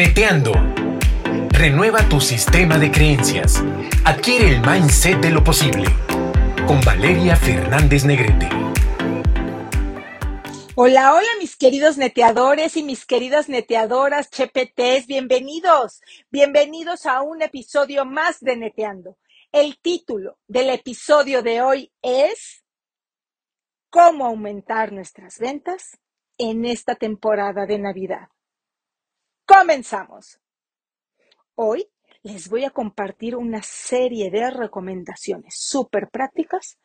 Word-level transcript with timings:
Neteando. 0.00 0.52
Renueva 1.50 2.08
tu 2.08 2.22
sistema 2.22 2.78
de 2.78 2.90
creencias. 2.90 3.62
Adquiere 4.06 4.48
el 4.48 4.62
mindset 4.62 5.20
de 5.20 5.30
lo 5.30 5.44
posible. 5.44 5.90
Con 6.66 6.80
Valeria 6.80 7.36
Fernández 7.36 8.06
Negrete. 8.06 8.48
Hola, 10.74 11.12
hola 11.12 11.28
mis 11.38 11.54
queridos 11.54 11.98
neteadores 11.98 12.78
y 12.78 12.82
mis 12.82 13.04
queridas 13.04 13.50
neteadoras 13.50 14.30
CHPTs, 14.30 15.06
bienvenidos, 15.06 16.00
bienvenidos 16.30 17.04
a 17.04 17.20
un 17.20 17.42
episodio 17.42 18.06
más 18.06 18.40
de 18.40 18.56
Neteando. 18.56 19.18
El 19.52 19.78
título 19.82 20.38
del 20.48 20.70
episodio 20.70 21.42
de 21.42 21.60
hoy 21.60 21.92
es 22.00 22.64
¿Cómo 23.90 24.24
aumentar 24.24 24.92
nuestras 24.92 25.38
ventas 25.38 25.98
en 26.38 26.64
esta 26.64 26.94
temporada 26.94 27.66
de 27.66 27.78
Navidad? 27.78 28.28
Comenzamos. 29.58 30.40
Hoy 31.56 31.90
les 32.22 32.48
voy 32.48 32.64
a 32.64 32.70
compartir 32.70 33.34
una 33.34 33.62
serie 33.64 34.30
de 34.30 34.48
recomendaciones 34.48 35.56
súper 35.58 36.08
prácticas 36.08 36.78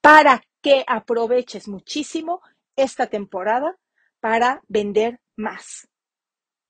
para 0.00 0.40
que 0.60 0.84
aproveches 0.86 1.66
muchísimo 1.66 2.40
esta 2.76 3.08
temporada 3.08 3.76
para 4.20 4.62
vender 4.68 5.18
más 5.34 5.88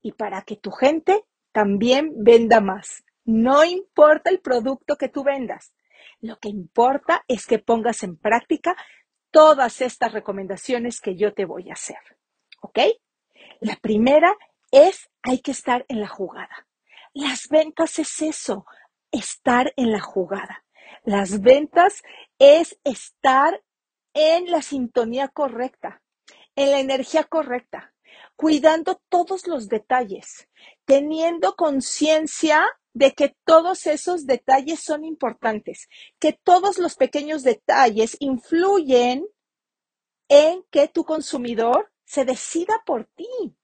y 0.01 0.12
para 0.12 0.41
que 0.41 0.56
tu 0.56 0.70
gente 0.70 1.23
también 1.53 2.14
venda 2.16 2.62
más. 2.62 3.05
No 3.27 3.62
importa 3.62 4.30
el 4.30 4.41
producto 4.41 4.97
que 4.97 5.11
tú 5.11 5.23
vendas, 5.23 5.75
lo 6.20 6.39
que 6.39 6.48
importa 6.48 7.25
es 7.28 7.45
que 7.45 7.59
pongas 7.59 8.03
en 8.05 8.16
práctica 8.16 8.75
todas 9.30 9.83
estas 9.83 10.12
recomendaciones 10.12 10.98
que 11.03 11.14
yo 11.14 11.34
te 11.34 11.45
voy 11.45 11.69
a 11.69 11.75
hacer. 11.75 12.00
¿Ok? 12.62 12.78
La 13.61 13.77
primera 13.77 14.34
es, 14.73 15.11
hay 15.23 15.39
que 15.39 15.53
estar 15.53 15.85
en 15.89 16.01
la 16.01 16.09
jugada. 16.09 16.67
Las 17.15 17.49
ventas 17.49 17.98
es 17.98 18.20
eso, 18.23 18.67
estar 19.12 19.73
en 19.77 19.92
la 19.92 20.01
jugada. 20.01 20.64
Las 21.05 21.41
ventas 21.41 22.03
es 22.39 22.79
estar 22.83 23.62
en 24.14 24.51
la 24.51 24.62
sintonía 24.62 25.29
correcta, 25.29 26.03
en 26.56 26.70
la 26.70 26.81
energía 26.81 27.25
correcta, 27.25 27.95
cuidando 28.37 29.01
todos 29.09 29.47
los 29.47 29.69
detalles, 29.69 30.48
teniendo 30.84 31.55
conciencia 31.55 32.67
de 32.95 33.12
que 33.12 33.36
todos 33.45 33.86
esos 33.86 34.27
detalles 34.27 34.81
son 34.81 35.05
importantes, 35.05 35.89
que 36.19 36.33
todos 36.33 36.79
los 36.79 36.97
pequeños 36.97 37.42
detalles 37.42 38.17
influyen 38.20 39.27
en 40.29 40.64
que 40.70 40.89
tu 40.89 41.05
consumidor 41.05 41.92
se 42.05 42.25
decida 42.25 42.83
por 42.84 43.07
ti. 43.14 43.57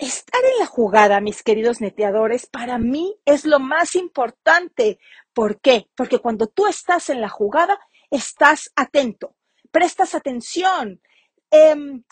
Estar 0.00 0.42
en 0.42 0.58
la 0.58 0.64
jugada, 0.64 1.20
mis 1.20 1.42
queridos 1.42 1.82
neteadores, 1.82 2.46
para 2.46 2.78
mí 2.78 3.20
es 3.26 3.44
lo 3.44 3.60
más 3.60 3.94
importante. 3.94 4.98
¿Por 5.34 5.60
qué? 5.60 5.90
Porque 5.94 6.20
cuando 6.20 6.46
tú 6.46 6.66
estás 6.66 7.10
en 7.10 7.20
la 7.20 7.28
jugada, 7.28 7.78
estás 8.10 8.72
atento, 8.76 9.36
prestas 9.70 10.14
atención, 10.14 11.02
em, 11.50 12.02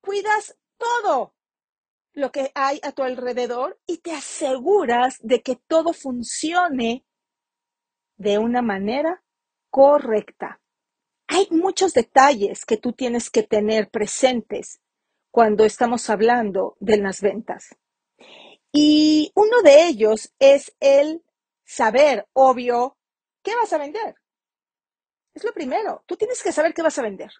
cuidas 0.00 0.56
todo 0.78 1.34
lo 2.14 2.32
que 2.32 2.52
hay 2.54 2.80
a 2.82 2.92
tu 2.92 3.02
alrededor 3.02 3.78
y 3.86 3.98
te 3.98 4.12
aseguras 4.12 5.18
de 5.20 5.42
que 5.42 5.56
todo 5.56 5.92
funcione 5.92 7.04
de 8.16 8.38
una 8.38 8.62
manera 8.62 9.22
correcta. 9.68 10.62
Hay 11.26 11.48
muchos 11.50 11.92
detalles 11.92 12.64
que 12.64 12.78
tú 12.78 12.94
tienes 12.94 13.28
que 13.28 13.42
tener 13.42 13.90
presentes 13.90 14.80
cuando 15.36 15.66
estamos 15.66 16.08
hablando 16.08 16.78
de 16.80 16.96
las 16.96 17.20
ventas. 17.20 17.76
Y 18.72 19.30
uno 19.34 19.60
de 19.60 19.86
ellos 19.86 20.32
es 20.38 20.74
el 20.80 21.22
saber, 21.62 22.26
obvio, 22.32 22.96
qué 23.42 23.54
vas 23.54 23.70
a 23.74 23.76
vender. 23.76 24.14
Es 25.34 25.44
lo 25.44 25.52
primero. 25.52 26.02
Tú 26.06 26.16
tienes 26.16 26.42
que 26.42 26.52
saber 26.52 26.72
qué 26.72 26.80
vas 26.80 26.98
a 26.98 27.02
vender. 27.02 27.30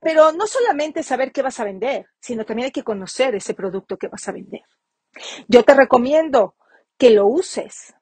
Pero 0.00 0.32
no 0.32 0.46
solamente 0.46 1.02
saber 1.02 1.32
qué 1.32 1.40
vas 1.40 1.58
a 1.60 1.64
vender, 1.64 2.10
sino 2.20 2.44
también 2.44 2.66
hay 2.66 2.72
que 2.72 2.84
conocer 2.84 3.34
ese 3.34 3.54
producto 3.54 3.96
que 3.96 4.08
vas 4.08 4.28
a 4.28 4.32
vender. 4.32 4.64
Yo 5.48 5.62
te 5.62 5.72
recomiendo 5.72 6.56
que 6.98 7.08
lo 7.08 7.26
uses, 7.26 7.94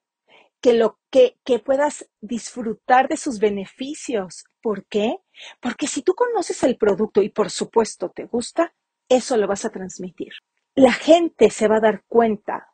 que 0.60 0.72
lo 0.72 0.98
que, 1.12 1.38
que 1.44 1.60
puedas 1.60 2.08
disfrutar 2.20 3.06
de 3.06 3.16
sus 3.16 3.38
beneficios. 3.38 4.46
¿Por 4.60 4.84
qué? 4.86 5.18
Porque 5.60 5.86
si 5.86 6.02
tú 6.02 6.12
conoces 6.16 6.64
el 6.64 6.76
producto 6.76 7.22
y 7.22 7.28
por 7.28 7.52
supuesto 7.52 8.10
te 8.10 8.24
gusta, 8.24 8.74
eso 9.08 9.36
lo 9.36 9.46
vas 9.46 9.64
a 9.64 9.70
transmitir. 9.70 10.32
La 10.74 10.92
gente 10.92 11.50
se 11.50 11.68
va 11.68 11.76
a 11.76 11.80
dar 11.80 12.04
cuenta 12.06 12.68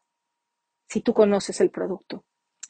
si 0.89 1.01
tú 1.01 1.13
conoces 1.13 1.61
el 1.61 1.71
producto. 1.71 2.25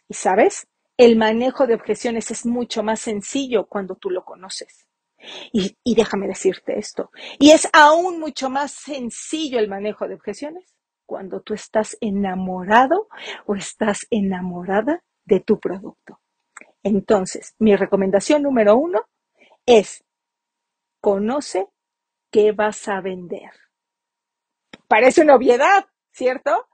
Y 0.08 0.14
sabes, 0.14 0.66
el 0.96 1.16
manejo 1.16 1.66
de 1.66 1.74
objeciones 1.74 2.30
es 2.30 2.44
mucho 2.44 2.82
más 2.82 3.00
sencillo 3.00 3.66
cuando 3.66 3.94
tú 3.94 4.10
lo 4.10 4.24
conoces. 4.24 4.86
Y, 5.52 5.94
déjame 5.96 6.28
decirte 6.28 6.78
esto, 6.78 7.10
y 7.40 7.50
es 7.50 7.68
aún 7.72 8.20
mucho 8.20 8.50
más 8.50 8.72
sencillo 8.72 9.58
el 9.58 9.68
manejo 9.68 10.06
de 10.06 10.14
objeciones 10.14 10.76
cuando 11.06 11.40
tú 11.40 11.54
estás 11.54 11.96
enamorado 12.00 13.08
o 13.46 13.56
estás 13.56 14.06
enamorada 14.10 15.02
de 15.24 15.40
tu 15.40 15.58
producto. 15.58 16.20
Entonces, 16.84 17.54
mi 17.58 17.74
recomendación 17.74 18.42
número 18.42 18.76
uno 18.76 19.08
es, 19.66 20.04
conoce 21.00 21.66
qué 22.30 22.52
vas 22.52 22.88
a 22.88 23.00
vender. 23.00 23.50
Parece 24.86 25.22
una 25.22 25.36
obviedad, 25.36 25.86
¿cierto? 26.12 26.68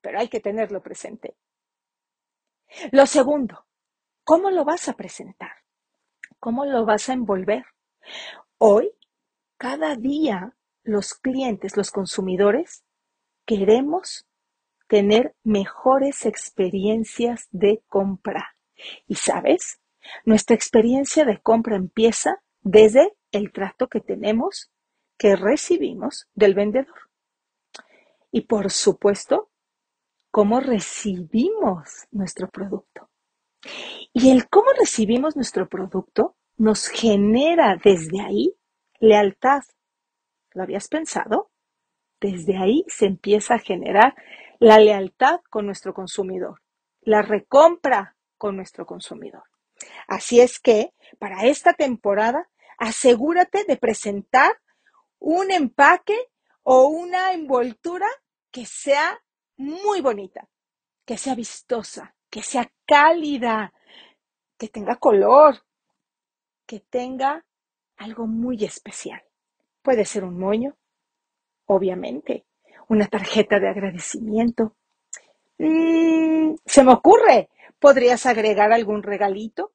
Pero 0.00 0.18
hay 0.18 0.28
que 0.28 0.40
tenerlo 0.40 0.82
presente. 0.82 1.36
Lo 2.92 3.06
segundo, 3.06 3.66
¿cómo 4.24 4.50
lo 4.50 4.64
vas 4.64 4.88
a 4.88 4.94
presentar? 4.94 5.52
¿Cómo 6.40 6.64
lo 6.64 6.84
vas 6.84 7.08
a 7.08 7.12
envolver? 7.12 7.64
Hoy, 8.58 8.92
cada 9.56 9.96
día, 9.96 10.56
los 10.82 11.14
clientes, 11.14 11.76
los 11.76 11.90
consumidores, 11.90 12.84
queremos 13.44 14.26
tener 14.88 15.34
mejores 15.42 16.26
experiencias 16.26 17.48
de 17.50 17.82
compra. 17.88 18.56
Y 19.06 19.16
sabes, 19.16 19.80
nuestra 20.24 20.54
experiencia 20.54 21.24
de 21.24 21.40
compra 21.40 21.76
empieza 21.76 22.42
desde 22.60 23.16
el 23.32 23.52
trato 23.52 23.88
que 23.88 24.00
tenemos, 24.00 24.70
que 25.18 25.36
recibimos 25.36 26.28
del 26.34 26.54
vendedor. 26.54 27.10
Y 28.30 28.42
por 28.42 28.70
supuesto, 28.70 29.50
cómo 30.30 30.60
recibimos 30.60 32.06
nuestro 32.10 32.50
producto. 32.50 33.08
Y 34.12 34.30
el 34.30 34.48
cómo 34.48 34.66
recibimos 34.78 35.36
nuestro 35.36 35.68
producto 35.68 36.36
nos 36.56 36.88
genera 36.88 37.76
desde 37.82 38.20
ahí 38.20 38.54
lealtad. 38.98 39.62
¿Lo 40.52 40.62
habías 40.62 40.88
pensado? 40.88 41.50
Desde 42.20 42.56
ahí 42.56 42.84
se 42.88 43.06
empieza 43.06 43.54
a 43.54 43.58
generar 43.58 44.14
la 44.58 44.78
lealtad 44.78 45.40
con 45.50 45.66
nuestro 45.66 45.92
consumidor, 45.92 46.62
la 47.02 47.22
recompra 47.22 48.16
con 48.38 48.56
nuestro 48.56 48.86
consumidor. 48.86 49.44
Así 50.08 50.40
es 50.40 50.58
que, 50.58 50.92
para 51.18 51.46
esta 51.46 51.74
temporada, 51.74 52.48
asegúrate 52.78 53.64
de 53.64 53.76
presentar 53.76 54.60
un 55.18 55.50
empaque 55.50 56.16
o 56.62 56.86
una 56.88 57.32
envoltura 57.32 58.06
que 58.50 58.66
sea 58.66 59.20
muy 59.56 60.00
bonita, 60.00 60.48
que 61.04 61.16
sea 61.16 61.34
vistosa, 61.34 62.14
que 62.30 62.42
sea 62.42 62.70
cálida, 62.86 63.72
que 64.58 64.68
tenga 64.68 64.96
color, 64.96 65.62
que 66.66 66.80
tenga 66.80 67.44
algo 67.96 68.26
muy 68.26 68.64
especial. 68.64 69.22
Puede 69.82 70.04
ser 70.04 70.24
un 70.24 70.38
moño, 70.38 70.76
obviamente, 71.66 72.46
una 72.88 73.06
tarjeta 73.06 73.60
de 73.60 73.68
agradecimiento. 73.68 74.76
Mm, 75.58 76.54
se 76.64 76.84
me 76.84 76.92
ocurre, 76.92 77.48
podrías 77.78 78.26
agregar 78.26 78.72
algún 78.72 79.02
regalito, 79.02 79.72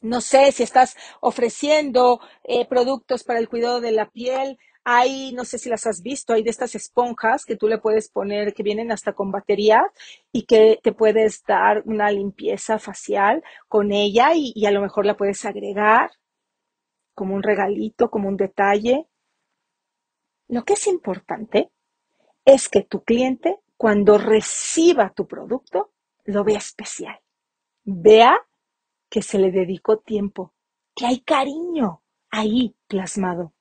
no 0.00 0.20
sé 0.20 0.52
si 0.52 0.62
estás 0.62 0.96
ofreciendo 1.20 2.20
eh, 2.44 2.66
productos 2.66 3.24
para 3.24 3.38
el 3.38 3.48
cuidado 3.48 3.80
de 3.80 3.92
la 3.92 4.10
piel. 4.10 4.58
Hay, 4.82 5.32
no 5.32 5.44
sé 5.44 5.58
si 5.58 5.68
las 5.68 5.86
has 5.86 6.02
visto, 6.02 6.32
hay 6.32 6.42
de 6.42 6.50
estas 6.50 6.74
esponjas 6.74 7.44
que 7.44 7.56
tú 7.56 7.68
le 7.68 7.78
puedes 7.78 8.08
poner, 8.08 8.54
que 8.54 8.62
vienen 8.62 8.92
hasta 8.92 9.12
con 9.12 9.30
batería 9.30 9.84
y 10.32 10.44
que 10.46 10.80
te 10.82 10.92
puedes 10.92 11.44
dar 11.44 11.82
una 11.84 12.10
limpieza 12.10 12.78
facial 12.78 13.44
con 13.68 13.92
ella 13.92 14.32
y, 14.34 14.52
y 14.54 14.66
a 14.66 14.70
lo 14.70 14.80
mejor 14.80 15.04
la 15.04 15.16
puedes 15.16 15.44
agregar 15.44 16.10
como 17.14 17.34
un 17.34 17.42
regalito, 17.42 18.10
como 18.10 18.28
un 18.28 18.36
detalle. 18.38 19.06
Lo 20.48 20.64
que 20.64 20.72
es 20.72 20.86
importante 20.86 21.70
es 22.44 22.70
que 22.70 22.82
tu 22.82 23.02
cliente, 23.04 23.58
cuando 23.76 24.16
reciba 24.16 25.12
tu 25.14 25.26
producto, 25.26 25.92
lo 26.24 26.42
vea 26.42 26.58
especial. 26.58 27.20
Vea 27.84 28.38
que 29.10 29.22
se 29.22 29.38
le 29.38 29.50
dedicó 29.50 29.98
tiempo, 29.98 30.54
que 30.94 31.06
hay 31.06 31.20
cariño 31.20 32.02
ahí 32.30 32.76
plasmado. 32.86 33.52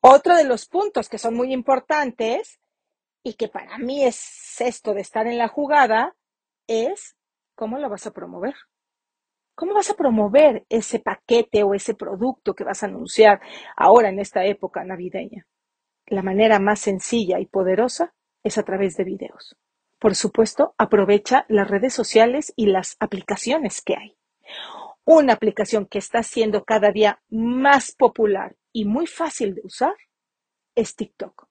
Otro 0.00 0.34
de 0.34 0.44
los 0.44 0.66
puntos 0.66 1.08
que 1.10 1.18
son 1.18 1.34
muy 1.34 1.52
importantes 1.52 2.58
y 3.22 3.34
que 3.34 3.48
para 3.48 3.76
mí 3.78 4.02
es 4.02 4.60
esto 4.60 4.94
de 4.94 5.02
estar 5.02 5.26
en 5.26 5.36
la 5.36 5.48
jugada, 5.48 6.16
es 6.66 7.16
cómo 7.54 7.78
lo 7.78 7.90
vas 7.90 8.06
a 8.06 8.12
promover. 8.12 8.54
¿Cómo 9.54 9.74
vas 9.74 9.90
a 9.90 9.94
promover 9.94 10.64
ese 10.70 11.00
paquete 11.00 11.62
o 11.64 11.74
ese 11.74 11.94
producto 11.94 12.54
que 12.54 12.64
vas 12.64 12.82
a 12.82 12.86
anunciar 12.86 13.42
ahora 13.76 14.08
en 14.08 14.18
esta 14.18 14.46
época 14.46 14.82
navideña? 14.84 15.46
La 16.06 16.22
manera 16.22 16.58
más 16.58 16.80
sencilla 16.80 17.38
y 17.38 17.46
poderosa 17.46 18.14
es 18.42 18.56
a 18.56 18.62
través 18.62 18.96
de 18.96 19.04
videos. 19.04 19.56
Por 20.00 20.16
supuesto, 20.16 20.74
aprovecha 20.78 21.44
las 21.48 21.68
redes 21.68 21.92
sociales 21.92 22.54
y 22.56 22.66
las 22.66 22.96
aplicaciones 23.00 23.82
que 23.82 23.96
hay. 23.96 24.16
Una 25.04 25.34
aplicación 25.34 25.84
que 25.84 25.98
está 25.98 26.22
siendo 26.22 26.64
cada 26.64 26.90
día 26.90 27.20
más 27.28 27.92
popular 27.92 28.56
y 28.72 28.86
muy 28.86 29.06
fácil 29.06 29.54
de 29.54 29.60
usar 29.62 29.94
es 30.74 30.96
TikTok. 30.96 31.46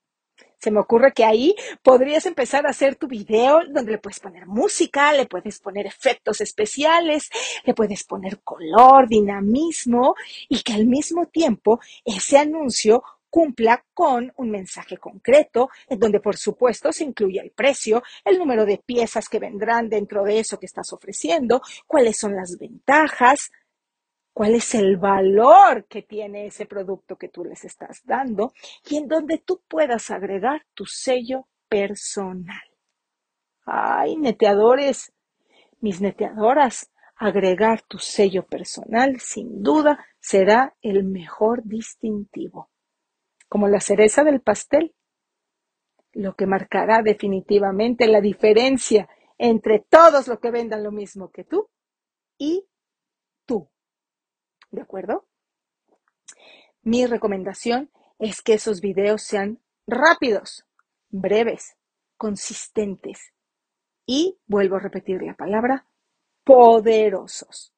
Se 0.58 0.72
me 0.72 0.80
ocurre 0.80 1.14
que 1.14 1.26
ahí 1.26 1.56
podrías 1.84 2.26
empezar 2.26 2.66
a 2.66 2.72
hacer 2.72 2.96
tu 2.96 3.08
video 3.08 3.62
donde 3.70 3.92
le 3.92 3.98
puedes 4.00 4.20
poner 4.20 4.48
música, 4.48 5.14
le 5.14 5.28
puedes 5.28 5.60
poner 5.60 5.86
efectos 5.86 6.42
especiales, 6.42 7.30
le 7.66 7.76
puedes 7.76 8.04
poner 8.04 8.42
color, 8.42 9.08
dinamismo 9.08 10.16
y 10.50 10.64
que 10.64 10.74
al 10.74 10.88
mismo 10.88 11.28
tiempo 11.28 11.80
ese 12.04 12.40
anuncio 12.40 13.04
cumpla 13.30 13.84
con 13.94 14.32
un 14.38 14.50
mensaje 14.50 14.98
concreto, 14.98 15.70
en 15.88 16.00
donde 16.00 16.20
por 16.20 16.38
supuesto 16.38 16.92
se 16.92 17.04
incluye 17.04 17.40
el 17.40 17.52
precio, 17.52 18.04
el 18.26 18.38
número 18.38 18.66
de 18.66 18.82
piezas 18.84 19.30
que 19.30 19.40
vendrán 19.40 19.90
dentro 19.90 20.24
de 20.24 20.40
eso 20.40 20.60
que 20.60 20.66
estás 20.66 20.92
ofreciendo, 20.94 21.62
cuáles 21.88 22.18
son 22.18 22.36
las 22.36 22.58
ventajas, 22.60 23.52
cuál 24.34 24.56
es 24.56 24.74
el 24.74 24.98
valor 24.98 25.86
que 25.86 26.02
tiene 26.02 26.48
ese 26.48 26.66
producto 26.66 27.18
que 27.18 27.30
tú 27.30 27.44
les 27.44 27.66
estás 27.66 28.02
dando 28.06 28.54
y 28.90 28.98
en 28.98 29.08
donde 29.08 29.40
tú 29.40 29.62
puedas 29.68 30.12
agregar 30.12 30.66
tu 30.74 30.86
sello 30.86 31.48
personal. 31.68 32.62
Ay, 33.66 34.16
neteadores, 34.16 35.12
mis 35.82 36.02
neteadoras, 36.02 36.90
agregar 37.18 37.82
tu 37.82 38.00
sello 38.00 38.44
personal 38.48 39.20
sin 39.20 39.62
duda 39.62 40.06
será 40.20 40.74
el 40.82 41.04
mejor 41.04 41.64
distintivo, 41.66 42.70
como 43.50 43.68
la 43.68 43.82
cereza 43.82 44.24
del 44.24 44.42
pastel, 44.42 44.94
lo 46.14 46.36
que 46.36 46.46
marcará 46.46 47.02
definitivamente 47.02 48.08
la 48.08 48.22
diferencia 48.22 49.10
entre 49.38 49.80
todos 49.80 50.28
los 50.28 50.40
que 50.40 50.52
vendan 50.52 50.84
lo 50.84 50.92
mismo 50.92 51.32
que 51.32 51.44
tú 51.44 51.70
y 52.38 52.66
tú. 53.46 53.70
¿De 54.72 54.82
acuerdo? 54.82 55.26
Mi 56.84 57.06
recomendación 57.06 57.92
es 58.20 58.42
que 58.42 58.54
esos 58.54 58.82
videos 58.82 59.24
sean 59.24 59.60
rápidos, 59.88 60.66
breves, 61.10 61.76
consistentes 62.18 63.34
y, 64.06 64.38
vuelvo 64.46 64.76
a 64.76 64.80
repetir 64.80 65.22
la 65.22 65.36
palabra, 65.36 65.88
poderosos. 66.44 67.74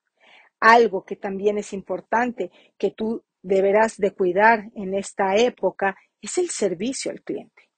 Algo 0.59 1.05
que 1.05 1.15
también 1.15 1.57
es 1.57 1.73
importante 1.73 2.51
que 2.77 2.91
tú 2.91 3.23
deberás 3.41 3.97
de 3.97 4.11
cuidar 4.11 4.69
en 4.75 4.93
esta 4.93 5.35
época 5.35 5.95
es 6.21 6.37
el 6.37 6.49
servicio 6.49 7.11
al 7.11 7.21
cliente. 7.21 7.69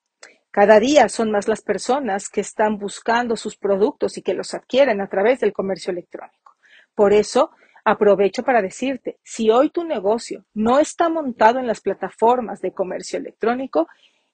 Cada 0.52 0.80
día 0.80 1.10
son 1.10 1.32
más 1.32 1.48
las 1.48 1.62
personas 1.62 2.30
que 2.30 2.42
están 2.42 2.78
buscando 2.78 3.36
sus 3.36 3.58
productos 3.58 4.18
y 4.18 4.22
que 4.22 4.34
los 4.34 4.54
adquieren 4.54 5.02
a 5.02 5.08
través 5.08 5.40
del 5.40 5.54
comercio 5.54 5.92
electrónico. 5.92 6.54
Por 6.94 7.14
eso, 7.14 7.52
Aprovecho 7.86 8.44
para 8.44 8.62
decirte, 8.62 9.20
si 9.24 9.50
hoy 9.50 9.70
tu 9.70 9.84
negocio 9.84 10.46
no 10.54 10.80
está 10.80 11.10
montado 11.10 11.60
en 11.60 11.68
las 11.68 11.82
plataformas 11.82 12.62
de 12.62 12.72
comercio 12.72 13.20
electrónico, 13.20 13.88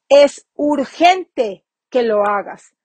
es 0.07 0.47
urgente 0.53 1.65
que 1.89 2.03
lo 2.03 2.27
hagas. 2.27 2.75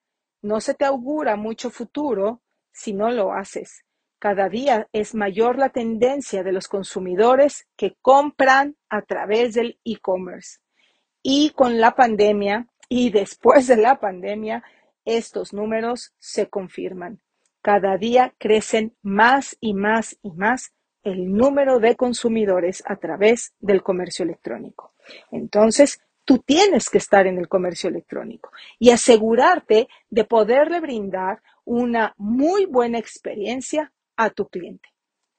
No 0.41 0.61
se 0.61 0.73
te 0.73 0.87
augura 0.87 1.37
mucho 1.37 1.69
futuro 1.71 2.41
si 2.73 2.95
no 2.95 3.11
lo 3.11 3.35
haces. 3.35 3.85
Cada 4.19 4.49
día 4.49 4.89
es 4.93 5.15
mayor 5.15 5.59
la 5.59 5.69
tendencia 5.69 6.43
de 6.43 6.53
los 6.53 6.69
consumidores 6.69 7.67
que 7.77 7.97
compran 8.01 8.77
a 8.89 9.03
través 9.03 9.55
del 9.55 9.79
e-commerce. 9.85 10.61
Y 11.23 11.51
con 11.51 11.81
la 11.81 11.93
pandemia 11.93 12.69
y 12.89 13.11
después 13.11 13.67
de 13.67 13.77
la 13.77 13.99
pandemia, 13.99 14.63
estos 15.05 15.53
números 15.53 16.15
se 16.19 16.49
confirman. 16.49 17.21
Cada 17.63 17.97
día 17.97 18.35
crecen 18.39 18.95
más 19.03 19.57
y 19.61 19.75
más 19.75 20.19
y 20.23 20.33
más 20.33 20.75
el 21.03 21.33
número 21.33 21.81
de 21.81 21.97
consumidores 21.97 22.83
a 22.87 22.97
través 22.97 23.55
del 23.59 23.83
comercio 23.83 24.25
electrónico. 24.25 24.95
Entonces, 25.31 26.01
tú 26.25 26.39
tienes 26.39 26.89
que 26.89 26.99
estar 26.99 27.27
en 27.27 27.39
el 27.39 27.49
comercio 27.49 27.89
electrónico 27.89 28.51
y 28.79 28.91
asegurarte 28.91 29.89
de 30.11 30.25
poderle 30.25 30.81
brindar 30.81 31.43
una 31.65 32.15
muy 32.17 32.67
buena 32.67 32.99
experiencia 32.99 33.93
a 34.17 34.31
tu 34.31 34.49
cliente. 34.49 34.89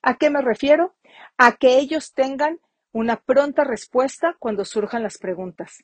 ¿A 0.01 0.17
qué 0.17 0.29
me 0.29 0.41
refiero? 0.41 0.95
A 1.37 1.53
que 1.53 1.77
ellos 1.77 2.13
tengan 2.13 2.59
una 2.91 3.17
pronta 3.17 3.63
respuesta 3.63 4.35
cuando 4.39 4.63
surjan 4.65 5.03
las 5.03 5.17
preguntas, 5.17 5.83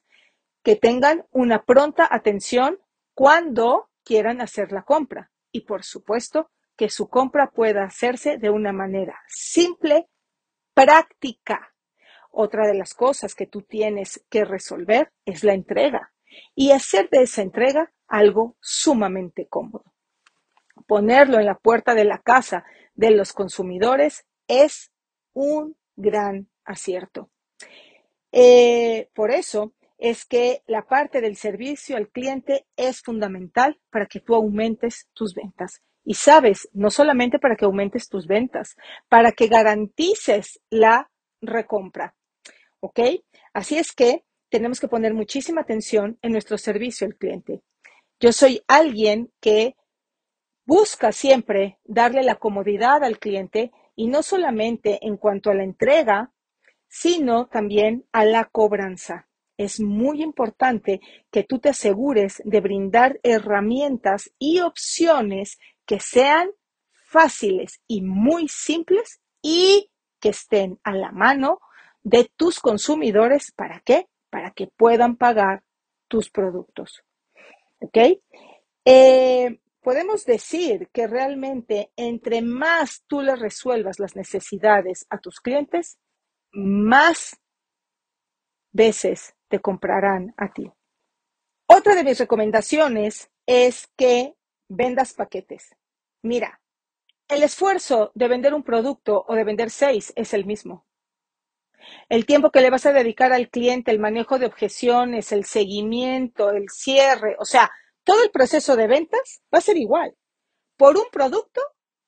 que 0.63 0.75
tengan 0.75 1.25
una 1.31 1.63
pronta 1.63 2.07
atención 2.09 2.79
cuando 3.13 3.89
quieran 4.03 4.41
hacer 4.41 4.71
la 4.71 4.83
compra, 4.83 5.31
y 5.51 5.61
por 5.61 5.83
supuesto 5.83 6.49
que 6.75 6.89
su 6.89 7.09
compra 7.09 7.51
pueda 7.51 7.83
hacerse 7.83 8.37
de 8.37 8.49
una 8.49 8.71
manera 8.71 9.19
simple, 9.27 10.07
práctica. 10.73 11.73
Otra 12.31 12.65
de 12.65 12.75
las 12.75 12.93
cosas 12.93 13.35
que 13.35 13.45
tú 13.45 13.61
tienes 13.61 14.23
que 14.29 14.45
resolver 14.45 15.11
es 15.25 15.43
la 15.43 15.53
entrega 15.53 16.13
y 16.55 16.71
hacer 16.71 17.09
de 17.09 17.23
esa 17.23 17.41
entrega 17.41 17.91
algo 18.07 18.55
sumamente 18.61 19.47
cómodo. 19.47 19.93
Ponerlo 20.87 21.39
en 21.39 21.45
la 21.45 21.55
puerta 21.55 21.93
de 21.93 22.05
la 22.05 22.19
casa 22.19 22.63
de 22.95 23.11
los 23.11 23.33
consumidores 23.33 24.25
es 24.47 24.91
un 25.33 25.75
gran 25.95 26.49
acierto. 26.65 27.29
Eh, 28.31 29.09
por 29.13 29.31
eso 29.31 29.73
es 29.97 30.25
que 30.25 30.63
la 30.65 30.87
parte 30.87 31.21
del 31.21 31.35
servicio 31.35 31.95
al 31.95 32.09
cliente 32.09 32.65
es 32.75 33.01
fundamental 33.01 33.79
para 33.91 34.07
que 34.07 34.19
tú 34.19 34.35
aumentes 34.35 35.07
tus 35.13 35.33
ventas. 35.35 35.81
Y 36.03 36.15
sabes, 36.15 36.67
no 36.73 36.89
solamente 36.89 37.37
para 37.37 37.55
que 37.55 37.65
aumentes 37.65 38.09
tus 38.09 38.25
ventas, 38.25 38.75
para 39.07 39.31
que 39.31 39.47
garantices 39.47 40.59
la 40.71 41.11
recompra. 41.39 42.15
¿Ok? 42.79 42.99
Así 43.53 43.77
es 43.77 43.93
que 43.93 44.23
tenemos 44.49 44.79
que 44.79 44.87
poner 44.87 45.13
muchísima 45.13 45.61
atención 45.61 46.17
en 46.23 46.31
nuestro 46.31 46.57
servicio 46.57 47.05
al 47.05 47.15
cliente. 47.15 47.61
Yo 48.19 48.31
soy 48.31 48.63
alguien 48.67 49.31
que 49.39 49.75
busca 50.71 51.11
siempre 51.11 51.79
darle 51.83 52.23
la 52.23 52.35
comodidad 52.35 53.03
al 53.03 53.19
cliente 53.19 53.73
y 53.93 54.07
no 54.07 54.23
solamente 54.23 54.99
en 55.05 55.17
cuanto 55.17 55.49
a 55.49 55.53
la 55.53 55.65
entrega, 55.65 56.31
sino 56.87 57.47
también 57.47 58.05
a 58.13 58.23
la 58.23 58.45
cobranza 58.45 59.27
es 59.57 59.81
muy 59.81 60.23
importante 60.23 61.01
que 61.29 61.43
tú 61.43 61.59
te 61.59 61.69
asegures 61.69 62.41
de 62.45 62.61
brindar 62.61 63.19
herramientas 63.21 64.31
y 64.39 64.61
opciones 64.61 65.59
que 65.85 65.99
sean 65.99 66.49
fáciles 67.05 67.81
y 67.85 68.01
muy 68.01 68.47
simples 68.47 69.19
y 69.41 69.89
que 70.21 70.29
estén 70.29 70.79
a 70.83 70.93
la 70.93 71.11
mano 71.11 71.59
de 72.01 72.31
tus 72.35 72.61
consumidores. 72.61 73.51
¿Para 73.51 73.81
qué? 73.81 74.07
Para 74.29 74.51
que 74.51 74.67
puedan 74.67 75.17
pagar 75.17 75.63
tus 76.07 76.29
productos. 76.29 77.03
¿Ok? 77.81 77.97
Eh, 78.85 79.59
podemos 79.81 80.25
decir 80.25 80.89
que 80.93 81.07
realmente 81.07 81.91
entre 81.95 82.41
más 82.41 83.03
tú 83.07 83.21
le 83.21 83.35
resuelvas 83.35 83.99
las 83.99 84.15
necesidades 84.15 85.05
a 85.09 85.17
tus 85.17 85.39
clientes, 85.39 85.99
más 86.51 87.39
veces 88.71 89.35
te 89.47 89.59
comprarán 89.59 90.33
a 90.37 90.51
ti. 90.53 90.71
Otra 91.67 91.95
de 91.95 92.03
mis 92.03 92.19
recomendaciones 92.19 93.31
es 93.45 93.87
que 93.97 94.35
vendas 94.69 95.13
paquetes. 95.13 95.75
Mira, 96.21 96.61
el 97.27 97.43
esfuerzo 97.43 98.11
de 98.13 98.27
vender 98.27 98.53
un 98.53 98.63
producto 98.63 99.25
o 99.27 99.35
de 99.35 99.43
vender 99.43 99.69
seis 99.69 100.13
es 100.15 100.33
el 100.33 100.45
mismo. 100.45 100.85
El 102.09 102.25
tiempo 102.25 102.51
que 102.51 102.61
le 102.61 102.69
vas 102.69 102.85
a 102.85 102.93
dedicar 102.93 103.33
al 103.33 103.49
cliente, 103.49 103.91
el 103.91 103.99
manejo 103.99 104.37
de 104.37 104.45
objeciones, 104.45 105.31
el 105.31 105.45
seguimiento, 105.45 106.51
el 106.51 106.69
cierre, 106.69 107.35
o 107.39 107.45
sea, 107.45 107.71
todo 108.03 108.23
el 108.23 108.31
proceso 108.31 108.75
de 108.75 108.87
ventas 108.87 109.41
va 109.53 109.59
a 109.59 109.61
ser 109.61 109.77
igual, 109.77 110.15
por 110.77 110.97
un 110.97 111.05
producto 111.11 111.61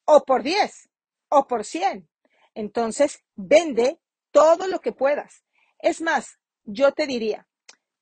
o 0.05 0.23
por 0.23 0.43
diez 0.43 0.89
o 1.29 1.47
por 1.47 1.65
cien. 1.65 2.09
Entonces, 2.55 3.23
vende 3.35 3.99
todo 4.31 4.67
lo 4.67 4.79
que 4.79 4.91
puedas. 4.91 5.43
Es 5.79 6.01
más, 6.01 6.39
yo 6.63 6.91
te 6.91 7.07
diría, 7.07 7.47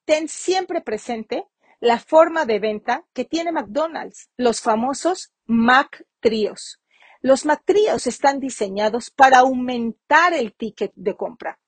ten 0.06 0.28
siempre 0.28 0.82
presente 0.82 1.46
la 1.80 2.00
forma 2.00 2.46
de 2.46 2.60
venta 2.60 3.06
que 3.14 3.26
tiene 3.26 3.52
McDonald's, 3.52 4.30
los 4.38 4.62
famosos 4.62 5.34
Mac 5.46 6.06
Tríos. 6.20 6.80
Los 7.22 7.46
Mac 7.46 7.62
Tríos 7.66 8.08
están 8.08 8.40
diseñados 8.40 9.12
para 9.12 9.40
aumentar 9.40 10.34
el 10.34 10.54
ticket 10.54 10.92
de 10.96 11.16
compra. 11.16 11.60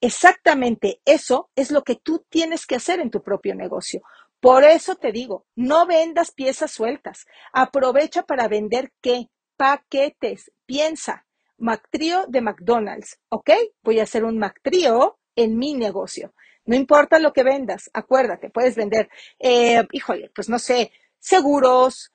Exactamente 0.00 1.00
eso 1.04 1.50
es 1.54 1.70
lo 1.70 1.82
que 1.82 1.96
tú 1.96 2.24
tienes 2.28 2.66
que 2.66 2.76
hacer 2.76 3.00
en 3.00 3.10
tu 3.10 3.22
propio 3.22 3.54
negocio. 3.54 4.02
Por 4.42 4.64
eso 4.64 4.96
te 4.96 5.12
digo, 5.12 5.46
no 5.54 5.86
vendas 5.86 6.32
piezas 6.32 6.72
sueltas. 6.72 7.26
Aprovecha 7.52 8.24
para 8.24 8.48
vender 8.48 8.90
qué? 9.00 9.28
Paquetes. 9.56 10.50
Piensa, 10.66 11.24
McTrio 11.58 12.26
de 12.26 12.40
McDonald's, 12.40 13.20
¿ok? 13.28 13.50
Voy 13.84 14.00
a 14.00 14.02
hacer 14.02 14.24
un 14.24 14.38
McTrio 14.38 15.20
en 15.36 15.56
mi 15.58 15.74
negocio. 15.74 16.34
No 16.64 16.74
importa 16.74 17.20
lo 17.20 17.32
que 17.32 17.44
vendas, 17.44 17.88
acuérdate, 17.94 18.50
puedes 18.50 18.74
vender, 18.74 19.08
eh, 19.38 19.86
híjole, 19.92 20.32
pues 20.34 20.48
no 20.48 20.58
sé, 20.58 20.90
seguros, 21.20 22.12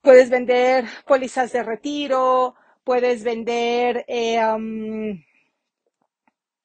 puedes 0.00 0.28
vender 0.28 0.86
pólizas 1.06 1.52
de 1.52 1.62
retiro, 1.62 2.56
puedes 2.82 3.22
vender, 3.22 4.04
eh, 4.08 4.40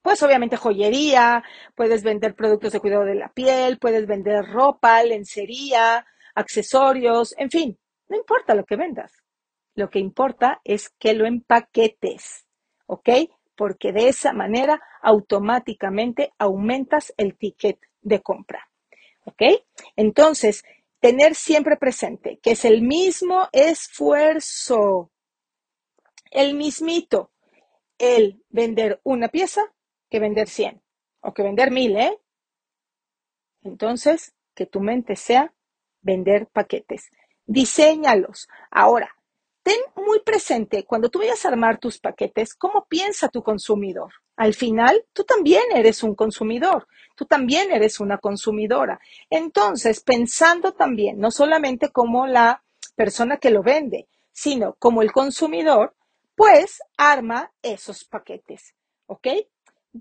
pues 0.05 0.21
obviamente 0.21 0.55
joyería, 0.55 1.43
puedes 1.73 2.03
vender 2.03 2.35
productos 2.35 2.71
de 2.71 2.79
cuidado 2.79 3.05
de 3.05 3.15
la 3.15 3.29
piel, 3.29 3.79
puedes 3.79 4.05
vender 4.05 4.45
ropa, 4.45 5.01
lencería, 5.01 6.05
accesorios, 6.35 7.33
en 7.39 7.49
fin, 7.49 7.79
no 8.07 8.15
importa 8.15 8.53
lo 8.53 8.65
que 8.65 8.75
vendas. 8.75 9.13
Lo 9.73 9.89
que 9.89 9.97
importa 9.97 10.61
es 10.63 10.89
que 10.99 11.15
lo 11.15 11.25
empaquetes, 11.25 12.45
¿ok? 12.85 13.09
Porque 13.55 13.93
de 13.93 14.07
esa 14.07 14.31
manera 14.31 14.79
automáticamente 15.01 16.31
aumentas 16.37 17.11
el 17.17 17.35
ticket 17.35 17.79
de 18.03 18.21
compra, 18.21 18.69
¿ok? 19.23 19.41
Entonces, 19.95 20.63
tener 20.99 21.33
siempre 21.33 21.77
presente 21.77 22.37
que 22.43 22.51
es 22.51 22.63
el 22.63 22.83
mismo 22.83 23.49
esfuerzo, 23.51 25.09
el 26.29 26.53
mismito, 26.53 27.31
el 27.97 28.43
vender 28.49 28.99
una 29.03 29.29
pieza 29.29 29.71
que 30.15 30.19
vender 30.21 30.47
100 30.47 30.81
o 31.19 31.33
que 31.33 31.43
vender 31.43 31.71
1000, 31.71 31.97
¿eh? 31.97 32.17
Entonces, 33.63 34.33
que 34.53 34.65
tu 34.65 34.79
mente 34.79 35.17
sea 35.17 35.53
vender 35.99 36.47
paquetes. 36.47 37.09
Diseñalos. 37.45 38.47
Ahora, 38.71 39.13
ten 39.61 39.77
muy 39.97 40.21
presente 40.21 40.85
cuando 40.85 41.09
tú 41.09 41.19
vayas 41.19 41.43
a 41.43 41.49
armar 41.49 41.79
tus 41.79 41.99
paquetes, 41.99 42.53
cómo 42.53 42.85
piensa 42.87 43.27
tu 43.27 43.43
consumidor. 43.43 44.13
Al 44.37 44.53
final, 44.53 45.03
tú 45.11 45.25
también 45.25 45.63
eres 45.73 46.01
un 46.01 46.15
consumidor, 46.15 46.87
tú 47.17 47.25
también 47.25 47.73
eres 47.73 47.99
una 47.99 48.17
consumidora. 48.17 49.01
Entonces, 49.29 49.99
pensando 49.99 50.71
también, 50.71 51.19
no 51.19 51.29
solamente 51.29 51.89
como 51.89 52.25
la 52.25 52.63
persona 52.95 53.35
que 53.35 53.49
lo 53.49 53.63
vende, 53.63 54.07
sino 54.31 54.75
como 54.75 55.01
el 55.01 55.11
consumidor, 55.11 55.93
pues 56.35 56.81
arma 56.95 57.51
esos 57.61 58.05
paquetes, 58.05 58.75
¿ok? 59.07 59.27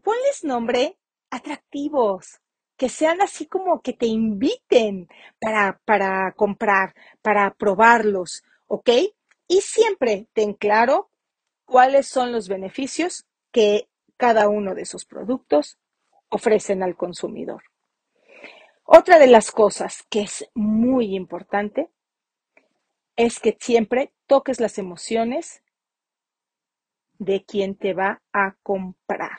Ponles 0.03 0.45
nombre 0.45 0.99
atractivos, 1.31 2.41
que 2.77 2.89
sean 2.89 3.23
así 3.23 3.47
como 3.47 3.81
que 3.83 3.93
te 3.93 4.07
inviten 4.07 5.09
para, 5.41 5.81
para 5.85 6.33
comprar, 6.33 6.95
para 7.23 7.55
probarlos, 7.55 8.43
¿ok? 8.67 8.91
y 9.49 9.61
siempre 9.61 10.29
ten 10.33 10.55
claro 10.55 11.11
cuáles 11.65 12.09
son 12.09 12.33
los 12.33 12.49
beneficios 12.49 13.27
que 13.53 13.89
cada 14.17 14.49
uno 14.49 14.75
de 14.75 14.83
esos 14.83 15.05
productos 15.05 15.79
ofrecen 16.29 16.83
al 16.83 16.97
consumidor. 16.97 17.63
Otra 18.85 19.19
de 19.19 19.27
las 19.27 19.51
cosas 19.51 20.05
que 20.11 20.23
es 20.23 20.49
muy 20.55 21.15
importante 21.15 21.91
es 23.17 23.39
que 23.41 23.57
siempre 23.61 24.13
toques 24.27 24.61
las 24.61 24.79
emociones 24.79 25.63
de 27.19 27.45
quien 27.45 27.77
te 27.77 27.95
va 27.95 28.23
a 28.33 28.57
comprar. 28.63 29.39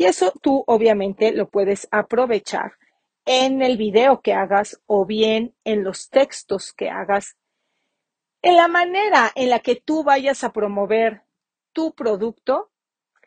Y 0.00 0.06
eso 0.06 0.32
tú 0.40 0.64
obviamente 0.66 1.30
lo 1.30 1.50
puedes 1.50 1.86
aprovechar 1.90 2.78
en 3.26 3.60
el 3.60 3.76
video 3.76 4.22
que 4.22 4.32
hagas 4.32 4.80
o 4.86 5.04
bien 5.04 5.54
en 5.62 5.84
los 5.84 6.08
textos 6.08 6.72
que 6.72 6.88
hagas 6.88 7.36
en 8.40 8.56
la 8.56 8.66
manera 8.66 9.30
en 9.34 9.50
la 9.50 9.58
que 9.58 9.76
tú 9.76 10.02
vayas 10.02 10.42
a 10.42 10.54
promover 10.54 11.24
tu 11.74 11.92
producto, 11.92 12.70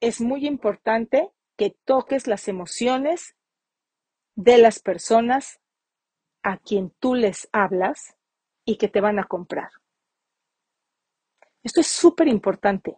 es 0.01 0.19
muy 0.19 0.47
importante 0.47 1.29
que 1.57 1.77
toques 1.85 2.25
las 2.25 2.47
emociones 2.47 3.35
de 4.33 4.57
las 4.57 4.79
personas 4.79 5.59
a 6.41 6.57
quien 6.57 6.89
tú 6.99 7.13
les 7.13 7.47
hablas 7.51 8.15
y 8.65 8.77
que 8.77 8.87
te 8.87 8.99
van 8.99 9.19
a 9.19 9.25
comprar. 9.25 9.69
Esto 11.61 11.81
es 11.81 11.87
súper 11.87 12.27
importante. 12.29 12.97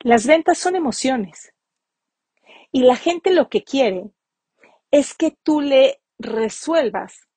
Las 0.00 0.26
ventas 0.26 0.58
son 0.58 0.74
emociones. 0.74 1.53
Y 2.74 2.82
la 2.82 2.96
gente 2.96 3.32
lo 3.32 3.48
que 3.48 3.62
quiere 3.62 4.10
es 4.90 5.14
que 5.14 5.30
tú 5.30 5.60
le 5.60 6.02
resuelvas 6.18 7.28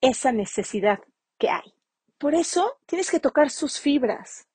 esa 0.00 0.30
necesidad 0.30 1.00
que 1.36 1.50
hay. 1.50 1.74
Por 2.16 2.36
eso 2.36 2.78
tienes 2.86 3.10
que 3.10 3.18
tocar 3.18 3.50
sus 3.50 3.80
fibras. 3.80 4.46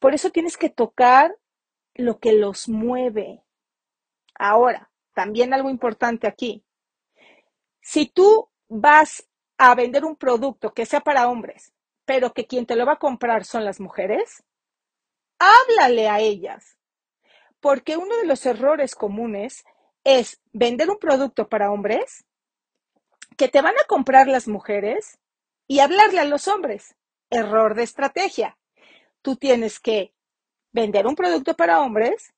Por 0.00 0.12
eso 0.12 0.30
tienes 0.30 0.56
que 0.56 0.70
tocar 0.70 1.38
lo 1.94 2.18
que 2.18 2.32
los 2.32 2.68
mueve. 2.68 3.44
Ahora, 4.34 4.90
también 5.14 5.54
algo 5.54 5.70
importante 5.70 6.26
aquí. 6.26 6.64
Si 7.80 8.06
tú 8.06 8.50
vas 8.66 9.28
a 9.56 9.76
vender 9.76 10.04
un 10.04 10.16
producto 10.16 10.74
que 10.74 10.84
sea 10.84 11.00
para 11.00 11.28
hombres, 11.28 11.72
pero 12.04 12.32
que 12.32 12.48
quien 12.48 12.66
te 12.66 12.74
lo 12.74 12.86
va 12.86 12.94
a 12.94 12.98
comprar 12.98 13.44
son 13.44 13.64
las 13.64 13.78
mujeres, 13.78 14.42
háblale 15.38 16.08
a 16.08 16.18
ellas. 16.18 16.76
Porque 17.60 17.96
uno 17.96 18.16
de 18.16 18.26
los 18.26 18.44
errores 18.46 18.96
comunes 18.96 19.64
es 20.06 20.40
vender 20.52 20.88
un 20.88 21.00
producto 21.00 21.48
para 21.48 21.72
hombres 21.72 22.24
que 23.36 23.48
te 23.48 23.60
van 23.60 23.74
a 23.76 23.86
comprar 23.88 24.28
las 24.28 24.46
mujeres 24.46 25.18
y 25.66 25.80
hablarle 25.80 26.20
a 26.20 26.24
los 26.24 26.46
hombres 26.46 26.94
error 27.28 27.74
de 27.74 27.82
estrategia. 27.82 28.56
Tú 29.20 29.34
tienes 29.34 29.80
que 29.80 30.14
vender 30.70 31.08
un 31.08 31.16
producto 31.16 31.56
para 31.56 31.80
hombres 31.80 32.32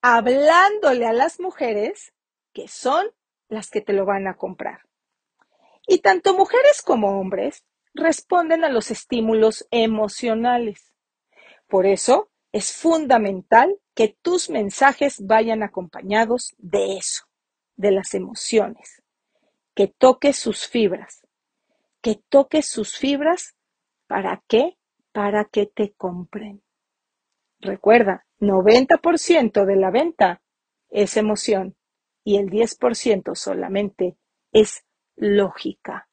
hablándole 0.00 1.06
a 1.06 1.12
las 1.12 1.40
mujeres 1.40 2.12
que 2.52 2.68
son 2.68 3.04
las 3.48 3.68
que 3.68 3.80
te 3.80 3.92
lo 3.92 4.06
van 4.06 4.28
a 4.28 4.36
comprar. 4.36 4.82
Y 5.88 5.98
tanto 5.98 6.34
mujeres 6.34 6.82
como 6.82 7.18
hombres 7.18 7.64
responden 7.94 8.62
a 8.62 8.68
los 8.68 8.92
estímulos 8.92 9.66
emocionales. 9.72 10.92
Por 11.66 11.84
eso 11.84 12.30
es 12.52 12.72
fundamental 12.72 13.76
que 13.94 14.16
tus 14.22 14.50
mensajes 14.50 15.24
vayan 15.26 15.62
acompañados 15.62 16.54
de 16.58 16.96
eso, 16.96 17.24
de 17.76 17.90
las 17.92 18.14
emociones, 18.14 19.02
que 19.74 19.88
toques 19.88 20.36
sus 20.36 20.66
fibras 20.66 21.22
que 22.02 22.20
toques 22.28 22.66
sus 22.66 22.98
fibras. 22.98 23.54
¿Para 24.06 24.42
qué? 24.46 24.76
Para 25.12 25.46
que 25.46 25.66
te 25.66 25.92
compren. 25.92 26.62
Recuerda, 27.60 28.26
90% 28.40 29.64
de 29.64 29.76
la 29.76 29.90
venta 29.90 30.42
es 30.90 31.16
emoción 31.16 31.76
y 32.24 32.36
el 32.36 32.50
10% 32.50 33.34
solamente 33.36 34.16
es 34.50 34.84
lógica. 35.16 36.08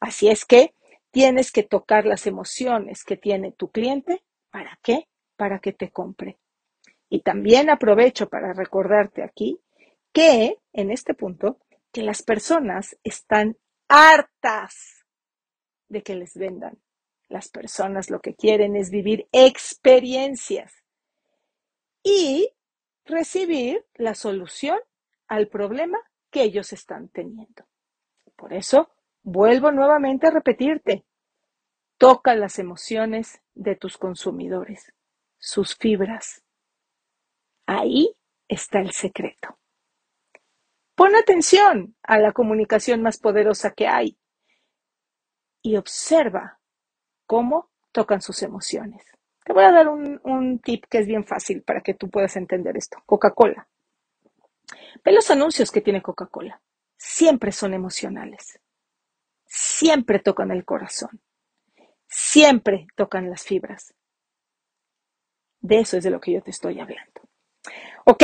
Así 0.00 0.28
es 0.28 0.44
que 0.44 0.74
tienes 1.10 1.50
que 1.50 1.64
tocar 1.64 2.06
las 2.06 2.26
emociones 2.26 3.04
que 3.04 3.16
tiene 3.16 3.52
tu 3.52 3.70
cliente. 3.70 4.22
¿Para 4.50 4.78
qué? 4.82 5.08
Para 5.36 5.58
que 5.58 5.72
te 5.72 5.90
compre. 5.90 6.38
Y 7.14 7.20
también 7.20 7.70
aprovecho 7.70 8.28
para 8.28 8.52
recordarte 8.54 9.22
aquí 9.22 9.60
que 10.12 10.58
en 10.72 10.90
este 10.90 11.14
punto 11.14 11.60
que 11.92 12.02
las 12.02 12.24
personas 12.24 12.98
están 13.04 13.56
hartas 13.86 15.06
de 15.86 16.02
que 16.02 16.16
les 16.16 16.34
vendan. 16.34 16.82
Las 17.28 17.50
personas 17.50 18.10
lo 18.10 18.18
que 18.18 18.34
quieren 18.34 18.74
es 18.74 18.90
vivir 18.90 19.28
experiencias 19.30 20.72
y 22.02 22.50
recibir 23.04 23.86
la 23.94 24.16
solución 24.16 24.80
al 25.28 25.46
problema 25.46 26.00
que 26.32 26.42
ellos 26.42 26.72
están 26.72 27.10
teniendo. 27.10 27.64
Por 28.34 28.52
eso, 28.52 28.90
vuelvo 29.22 29.70
nuevamente 29.70 30.26
a 30.26 30.32
repetirte, 30.32 31.04
toca 31.96 32.34
las 32.34 32.58
emociones 32.58 33.40
de 33.54 33.76
tus 33.76 33.98
consumidores, 33.98 34.92
sus 35.38 35.76
fibras. 35.76 36.43
Ahí 37.66 38.14
está 38.48 38.80
el 38.80 38.92
secreto. 38.92 39.58
Pon 40.94 41.16
atención 41.16 41.96
a 42.02 42.18
la 42.18 42.32
comunicación 42.32 43.02
más 43.02 43.18
poderosa 43.18 43.72
que 43.72 43.88
hay, 43.88 44.16
y 45.64 45.76
observa 45.76 46.60
cómo 47.26 47.70
tocan 47.90 48.20
sus 48.20 48.42
emociones. 48.42 49.02
Te 49.44 49.52
voy 49.52 49.64
a 49.64 49.72
dar 49.72 49.88
un, 49.88 50.60
tip 50.62 50.84
que 50.88 50.98
es 50.98 51.06
bien 51.06 51.24
fácil 51.24 51.62
para 51.62 51.80
que 51.80 51.94
tú 51.94 52.08
puedas 52.08 52.36
entender 52.36 52.76
esto. 52.76 53.02
Coca-Cola. 53.06 53.66
Ve 55.04 55.12
los 55.12 55.30
anuncios 55.30 55.70
que 55.70 55.80
tiene 55.80 56.02
Coca-Cola. 56.02 56.60
Siempre 56.96 57.50
son 57.50 57.74
emocionales. 57.74 58.60
Siempre 59.46 60.18
tocan 60.18 60.50
el 60.50 60.64
corazón. 60.64 61.20
Siempre 62.06 62.86
tocan 62.94 63.28
las 63.30 63.42
fibras. 63.42 63.94
De 65.60 65.80
eso 65.80 65.96
es 65.96 66.04
de 66.04 66.10
lo 66.10 66.20
que 66.20 66.32
yo 66.32 66.42
te 66.42 66.50
estoy 66.50 66.78
hablando. 66.78 67.22
¿Ok? 68.06 68.22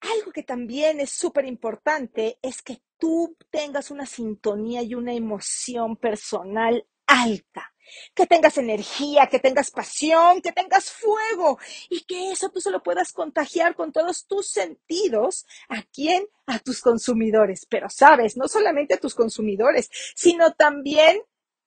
Algo 0.00 0.32
que 0.32 0.42
también 0.42 1.00
es 1.00 1.10
súper 1.10 1.44
importante 1.44 2.38
es 2.42 2.62
que 2.62 2.82
tú 2.98 3.36
tengas 3.50 3.90
una 3.90 4.06
sintonía 4.06 4.82
y 4.82 4.94
una 4.94 5.12
emoción 5.12 5.96
personal 5.96 6.86
alta. 7.06 7.72
Que 8.14 8.26
tengas 8.26 8.58
energía, 8.58 9.26
que 9.26 9.40
tengas 9.40 9.70
pasión, 9.70 10.40
que 10.40 10.52
tengas 10.52 10.90
fuego 10.90 11.58
y 11.90 12.04
que 12.04 12.30
eso 12.30 12.48
tú 12.50 12.60
se 12.60 12.70
lo 12.70 12.82
puedas 12.82 13.12
contagiar 13.12 13.74
con 13.74 13.92
todos 13.92 14.26
tus 14.26 14.48
sentidos. 14.48 15.46
¿A 15.68 15.82
quién? 15.82 16.26
A 16.46 16.58
tus 16.60 16.80
consumidores. 16.80 17.66
Pero 17.68 17.90
sabes, 17.90 18.36
no 18.36 18.46
solamente 18.46 18.94
a 18.94 19.00
tus 19.00 19.14
consumidores, 19.14 19.90
sino 20.14 20.52
también 20.52 21.22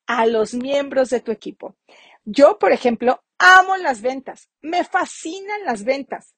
a 0.08 0.26
los 0.26 0.54
miembros 0.54 1.10
de 1.10 1.20
tu 1.20 1.32
equipo. 1.32 1.76
Yo, 2.24 2.58
por 2.60 2.72
ejemplo, 2.72 3.24
amo 3.38 3.78
las 3.78 4.02
ventas. 4.02 4.50
Me 4.62 4.84
fascinan 4.84 5.66
las 5.66 5.84
ventas. 5.84 6.35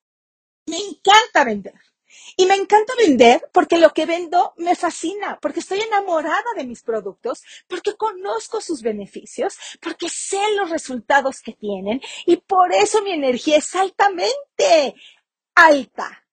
Me 0.68 0.78
encanta 0.78 1.44
vender. 1.44 1.74
Y 2.36 2.46
me 2.46 2.56
encanta 2.56 2.94
vender 2.98 3.50
porque 3.52 3.78
lo 3.78 3.94
que 3.94 4.06
vendo 4.06 4.54
me 4.58 4.76
fascina, 4.76 5.40
porque 5.42 5.60
estoy 5.60 5.80
enamorada 5.80 6.54
de 6.56 6.66
mis 6.66 6.84
productos, 6.84 7.44
porque 7.68 7.96
conozco 7.96 8.62
sus 8.62 8.82
beneficios, 8.82 9.58
porque 9.82 10.10
sé 10.10 10.40
los 10.56 10.70
resultados 10.70 11.42
que 11.42 11.54
tienen 11.54 12.02
y 12.26 12.38
por 12.38 12.74
eso 12.74 13.02
mi 13.02 13.12
energía 13.12 13.58
es 13.58 13.74
altamente 13.76 14.96
alta. 15.56 16.28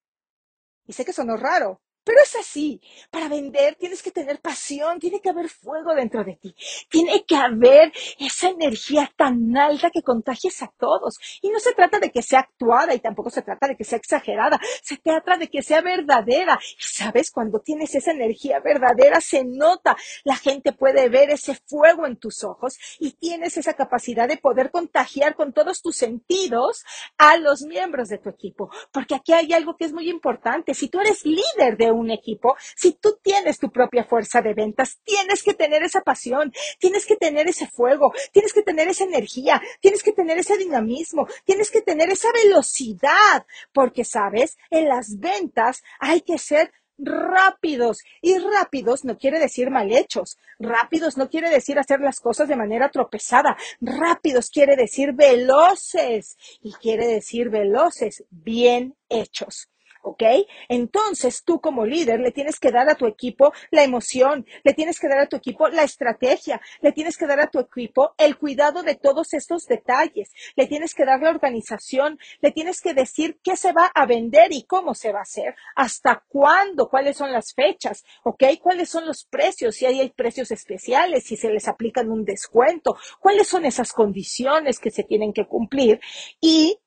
Y 0.87 0.93
sé 0.93 1.05
que 1.05 1.13
sonó 1.13 1.37
raro, 1.37 1.81
pero 2.05 2.19
es 2.23 2.37
así. 2.37 2.81
Para 3.11 3.29
vender 3.29 3.77
tienes 3.77 4.03
que 4.03 4.11
tener 4.11 4.41
pasión, 4.41 4.99
tiene 5.01 5.21
que 5.21 5.31
haber 5.31 5.49
fuego 5.49 5.95
dentro 5.95 6.23
de 6.23 6.37
ti. 6.37 6.55
Tiene 6.89 7.25
que 7.25 7.37
haber 7.37 7.93
esa 8.19 8.49
energía 8.49 9.11
tan 9.17 9.57
alta 9.57 9.91
que 9.91 10.03
contagies 10.03 10.63
a 10.63 10.73
todos. 10.79 11.19
Y 11.43 11.49
no 11.49 11.59
se 11.59 11.73
trata 11.73 11.99
de 11.99 12.11
que 12.11 12.23
sea 12.23 12.41
actuada 12.41 12.95
y 12.95 13.01
tampoco 13.01 13.31
se 13.31 13.43
trata 13.43 13.69
de 13.69 13.77
que 13.77 13.85
sea 13.85 13.99
exagerada. 13.99 14.61
Se 14.83 14.99
trata 14.99 15.37
de 15.37 15.49
que 15.49 15.63
sea 15.63 15.81
verdadera. 15.81 16.59
Y 16.79 16.83
sabes, 16.83 17.31
cuando 17.31 17.61
tienes 17.61 17.95
esa 17.95 18.13
energía 18.13 18.61
verdadera 18.61 19.21
se 19.21 19.45
nota. 19.45 19.97
La 20.25 20.37
gente 20.37 20.73
puede 20.73 21.09
ver 21.09 21.31
ese 21.31 21.59
fuego 21.67 22.07
en 22.07 22.17
tus 22.17 22.45
ojos 22.45 22.77
y 22.99 23.13
tienes 23.13 23.57
esa 23.57 23.75
capacidad 23.75 24.29
de 24.29 24.37
poder 24.37 24.71
contagiar 24.71 25.35
con 25.35 25.53
todos 25.53 25.81
tus 25.81 25.97
sentidos 25.97 26.85
a 27.17 27.39
los 27.39 27.63
miembros 27.63 28.09
de 28.09 28.19
tu 28.19 28.29
equipo. 28.29 28.71
Porque 28.93 29.15
aquí 29.15 29.33
hay 29.33 29.53
algo 29.53 29.77
que 29.77 29.87
es 29.87 29.93
muy 29.93 30.11
importante. 30.11 30.75
Si 30.75 30.89
tú 30.89 31.01
eres 31.01 31.25
líder 31.25 31.77
de 31.79 31.94
un 31.95 32.11
equipo, 32.11 32.57
si 32.77 32.93
tú 32.93 33.19
tienes 33.23 33.59
tu 33.59 33.71
propia 33.71 34.05
fuerza 34.05 34.41
de 34.43 34.55
ventas, 34.55 34.99
tienes 35.05 35.43
que 35.43 35.55
tener 35.55 35.83
esa 35.83 36.01
pasión, 36.03 36.53
tienes 36.79 37.07
que 37.07 37.17
tener 37.17 37.49
ese 37.49 37.67
fuego, 37.67 38.13
tienes 38.33 38.53
que 38.53 38.63
tener 38.63 38.89
esa 38.89 39.05
energía, 39.05 39.61
tienes 39.81 40.03
que 40.03 40.13
tener 40.13 40.39
ese 40.39 40.57
dinamismo, 40.57 41.27
tienes 41.45 41.71
que 41.71 41.83
tener 41.83 42.11
esa 42.11 42.29
velocidad, 42.33 43.47
porque 43.73 44.05
sabes, 44.05 44.57
en 44.71 44.89
las 44.89 45.19
ventas 45.19 45.83
hay 45.99 46.21
que 46.21 46.39
ser 46.39 46.73
rápidos. 46.99 48.03
Y 48.21 48.39
rápidos 48.39 49.05
no 49.05 49.19
quiere 49.19 49.39
decir 49.39 49.71
mal 49.71 49.93
hechos. 49.93 50.39
Rápidos 50.59 51.17
no 51.17 51.29
quiere 51.29 51.51
decir 51.51 51.79
hacer 51.79 52.01
las 52.01 52.21
cosas 52.21 52.49
de 52.49 52.57
manera 52.57 52.91
tropezada. 52.91 53.57
Rápidos 53.81 54.51
quiere 54.51 54.77
decir 54.77 55.13
veloces. 55.13 56.37
Y 56.63 56.73
quiere 56.75 57.07
decir 57.07 57.51
veloces, 57.51 58.25
bien 58.31 58.97
hechos. 59.09 59.69
¿Ok? 60.05 60.23
Entonces 60.69 61.43
tú 61.45 61.61
como 61.61 61.85
líder 61.85 62.21
le 62.21 62.31
tienes 62.31 62.61
que 62.61 62.71
dar 62.71 62.89
a 62.89 62.95
tu 62.95 63.07
equipo 63.07 63.53
la 63.71 63.83
emoción, 63.83 64.47
le 64.63 64.75
tienes 64.75 65.01
que 65.01 65.09
dar 65.09 65.19
a 65.19 65.27
tu 65.27 65.37
equipo 65.37 65.69
la 65.69 65.83
estrategia, 65.83 66.61
le 66.81 66.93
tienes 66.93 67.17
que 67.17 67.27
dar 67.27 67.41
a 67.41 67.49
tu 67.49 67.59
equipo 67.59 68.15
el 68.19 68.37
cuidado 68.37 68.83
de 68.83 68.95
todos 68.95 69.33
estos 69.35 69.65
detalles, 69.67 70.31
le 70.57 70.67
tienes 70.67 70.95
que 70.95 71.05
dar 71.05 71.21
la 71.21 71.31
organización, 71.31 72.19
le 72.41 72.53
tienes 72.53 72.81
que 72.81 72.95
decir 72.95 73.39
qué 73.43 73.57
se 73.57 73.73
va 73.73 73.91
a 73.95 74.07
vender 74.07 74.53
y 74.53 74.65
cómo 74.65 74.95
se 74.95 75.13
va 75.13 75.21
a 75.21 75.23
hacer, 75.23 75.55
hasta 75.75 76.23
cuándo, 76.29 76.89
cuáles 76.89 77.17
son 77.17 77.33
las 77.33 77.55
fechas, 77.55 78.05
¿ok? 78.25 78.45
¿Cuáles 78.61 78.91
son 78.91 79.07
los 79.07 79.25
precios? 79.25 79.77
Si 79.77 79.87
hay 79.87 80.11
precios 80.11 80.51
especiales, 80.51 81.25
si 81.25 81.37
se 81.37 81.51
les 81.51 81.67
aplican 81.67 82.11
un 82.11 82.25
descuento, 82.25 82.97
cuáles 83.21 83.49
son 83.49 83.65
esas 83.65 83.93
condiciones 83.93 84.79
que 84.79 84.91
se 84.91 85.05
tienen 85.05 85.33
que 85.33 85.47
cumplir 85.47 86.01
y 86.41 86.79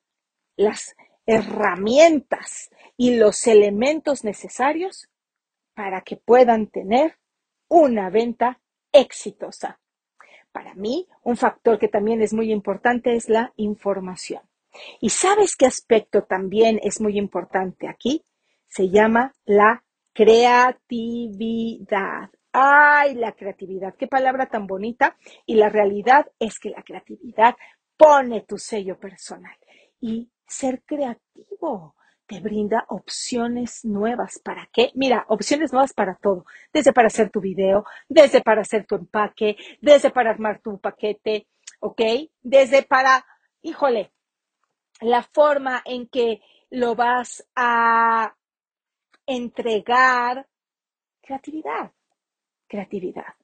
las 0.56 0.96
herramientas 1.26 2.70
y 2.98 3.16
los 3.16 3.46
elementos 3.48 4.24
necesarios 4.24 5.08
para 5.76 6.02
que 6.02 6.18
puedan 6.18 6.68
tener 6.68 7.18
una 7.70 8.10
venta 8.10 8.60
exitosa. 8.92 9.80
Para 10.52 10.74
mí, 10.74 11.08
un 11.22 11.38
factor 11.38 11.78
que 11.78 11.88
también 11.88 12.22
es 12.24 12.34
muy 12.34 12.52
importante 12.52 13.16
es 13.16 13.30
la 13.30 13.54
información. 13.56 14.42
¿Y 15.00 15.12
sabes 15.12 15.56
qué 15.56 15.68
aspecto 15.68 16.24
también 16.24 16.80
es 16.82 17.00
muy 17.00 17.18
importante 17.18 17.88
aquí? 17.88 18.26
Se 18.68 18.90
llama 18.90 19.34
la 19.46 19.84
creatividad. 20.14 21.52
¡Ay, 22.52 23.14
la 23.14 23.34
creatividad! 23.34 23.94
¡Qué 23.96 24.08
palabra 24.08 24.48
tan 24.48 24.66
bonita! 24.66 25.16
Y 25.46 25.54
la 25.56 25.70
realidad 25.70 26.32
es 26.40 26.58
que 26.58 26.72
la 26.72 26.82
creatividad 26.82 27.56
pone 27.96 28.42
tu 28.42 28.58
sello 28.58 29.00
personal. 29.00 29.56
Y 30.00 30.32
ser 30.48 30.82
creativo 30.84 31.97
te 32.28 32.40
brinda 32.42 32.86
opciones 32.90 33.86
nuevas. 33.86 34.40
¿Para 34.40 34.70
qué? 34.72 34.92
Mira, 34.96 35.26
opciones 35.30 35.72
nuevas 35.72 35.94
para 35.94 36.16
todo. 36.16 36.46
Desde 36.74 36.94
para 36.94 37.08
hacer 37.08 37.30
tu 37.30 37.40
video, 37.40 37.86
desde 38.08 38.42
para 38.42 38.62
hacer 38.62 38.86
tu 38.86 38.96
empaque, 38.96 39.56
desde 39.82 40.12
para 40.12 40.32
armar 40.32 40.60
tu 40.62 40.80
paquete, 40.80 41.48
¿ok? 41.80 42.02
Desde 42.42 42.84
para, 42.84 43.26
híjole, 43.62 44.12
la 45.00 45.24
forma 45.24 45.82
en 45.86 46.08
que 46.08 46.42
lo 46.70 46.96
vas 46.96 47.48
a 47.56 48.36
entregar. 49.26 50.48
Creatividad, 51.22 51.92
creatividad. 52.68 53.36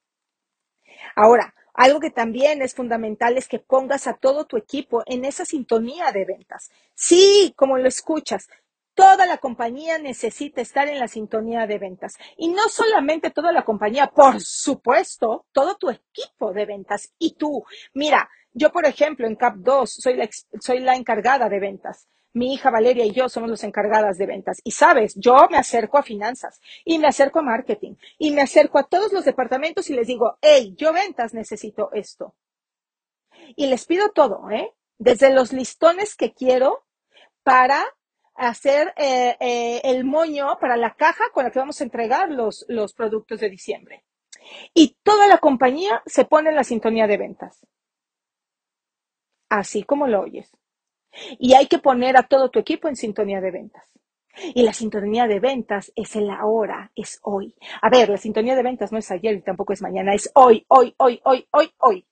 Ahora, 1.15 1.53
algo 1.73 1.99
que 1.99 2.11
también 2.11 2.61
es 2.61 2.75
fundamental 2.75 3.37
es 3.37 3.47
que 3.47 3.59
pongas 3.59 4.07
a 4.07 4.13
todo 4.13 4.45
tu 4.45 4.57
equipo 4.57 5.03
en 5.05 5.25
esa 5.25 5.43
sintonía 5.43 6.11
de 6.11 6.25
ventas. 6.25 6.71
Sí, 6.93 7.53
como 7.57 7.77
lo 7.77 7.87
escuchas, 7.87 8.47
Toda 8.95 9.25
la 9.25 9.37
compañía 9.37 9.97
necesita 9.97 10.61
estar 10.61 10.87
en 10.87 10.99
la 10.99 11.07
sintonía 11.07 11.65
de 11.65 11.79
ventas. 11.79 12.13
Y 12.37 12.49
no 12.49 12.69
solamente 12.69 13.31
toda 13.31 13.51
la 13.51 13.65
compañía, 13.65 14.07
por 14.07 14.39
supuesto, 14.39 15.47
todo 15.51 15.75
tu 15.77 15.89
equipo 15.89 16.53
de 16.53 16.65
ventas. 16.65 17.11
Y 17.17 17.35
tú, 17.35 17.63
mira, 17.93 18.29
yo 18.53 18.71
por 18.71 18.85
ejemplo 18.85 19.27
en 19.27 19.37
CAP2 19.37 19.87
soy 19.87 20.15
la, 20.15 20.29
soy 20.59 20.79
la 20.79 20.95
encargada 20.95 21.49
de 21.49 21.59
ventas. 21.59 22.07
Mi 22.33 22.53
hija 22.53 22.71
Valeria 22.71 23.05
y 23.05 23.11
yo 23.11 23.29
somos 23.29 23.49
las 23.49 23.63
encargadas 23.63 24.17
de 24.17 24.25
ventas. 24.25 24.59
Y 24.63 24.71
sabes, 24.71 25.13
yo 25.15 25.47
me 25.49 25.57
acerco 25.57 25.97
a 25.97 26.03
finanzas 26.03 26.59
y 26.85 26.99
me 26.99 27.07
acerco 27.07 27.39
a 27.39 27.43
marketing 27.43 27.95
y 28.17 28.31
me 28.31 28.41
acerco 28.41 28.79
a 28.79 28.83
todos 28.83 29.11
los 29.11 29.25
departamentos 29.25 29.89
y 29.89 29.93
les 29.93 30.07
digo, 30.07 30.37
hey, 30.41 30.73
yo 30.77 30.93
ventas 30.93 31.33
necesito 31.33 31.91
esto. 31.93 32.35
Y 33.55 33.67
les 33.67 33.85
pido 33.85 34.09
todo, 34.09 34.49
¿eh? 34.51 34.73
Desde 34.97 35.33
los 35.33 35.53
listones 35.53 36.15
que 36.15 36.33
quiero 36.33 36.85
para 37.43 37.83
hacer 38.35 38.93
eh, 38.97 39.35
eh, 39.39 39.81
el 39.83 40.05
moño 40.05 40.57
para 40.59 40.77
la 40.77 40.95
caja 40.95 41.25
con 41.33 41.43
la 41.43 41.51
que 41.51 41.59
vamos 41.59 41.79
a 41.79 41.83
entregar 41.83 42.29
los, 42.29 42.65
los 42.67 42.93
productos 42.93 43.39
de 43.39 43.49
diciembre. 43.49 44.03
Y 44.73 44.97
toda 45.03 45.27
la 45.27 45.37
compañía 45.37 46.01
se 46.05 46.25
pone 46.25 46.49
en 46.49 46.55
la 46.55 46.63
sintonía 46.63 47.07
de 47.07 47.17
ventas. 47.17 47.65
Así 49.49 49.83
como 49.83 50.07
lo 50.07 50.21
oyes. 50.21 50.51
Y 51.39 51.53
hay 51.53 51.67
que 51.67 51.79
poner 51.79 52.17
a 52.17 52.23
todo 52.23 52.49
tu 52.49 52.59
equipo 52.59 52.87
en 52.87 52.95
sintonía 52.95 53.39
de 53.39 53.51
ventas. 53.51 53.83
Y 54.55 54.63
la 54.63 54.73
sintonía 54.73 55.27
de 55.27 55.39
ventas 55.39 55.91
es 55.95 56.15
el 56.15 56.29
ahora, 56.31 56.91
es 56.95 57.19
hoy. 57.21 57.55
A 57.81 57.89
ver, 57.89 58.09
la 58.09 58.17
sintonía 58.17 58.55
de 58.55 58.63
ventas 58.63 58.91
no 58.91 58.97
es 58.97 59.11
ayer 59.11 59.35
y 59.35 59.41
tampoco 59.41 59.73
es 59.73 59.81
mañana, 59.81 60.15
es 60.15 60.31
hoy, 60.33 60.65
hoy, 60.69 60.95
hoy, 60.97 61.21
hoy, 61.23 61.47
hoy, 61.51 61.71
hoy. 61.77 62.07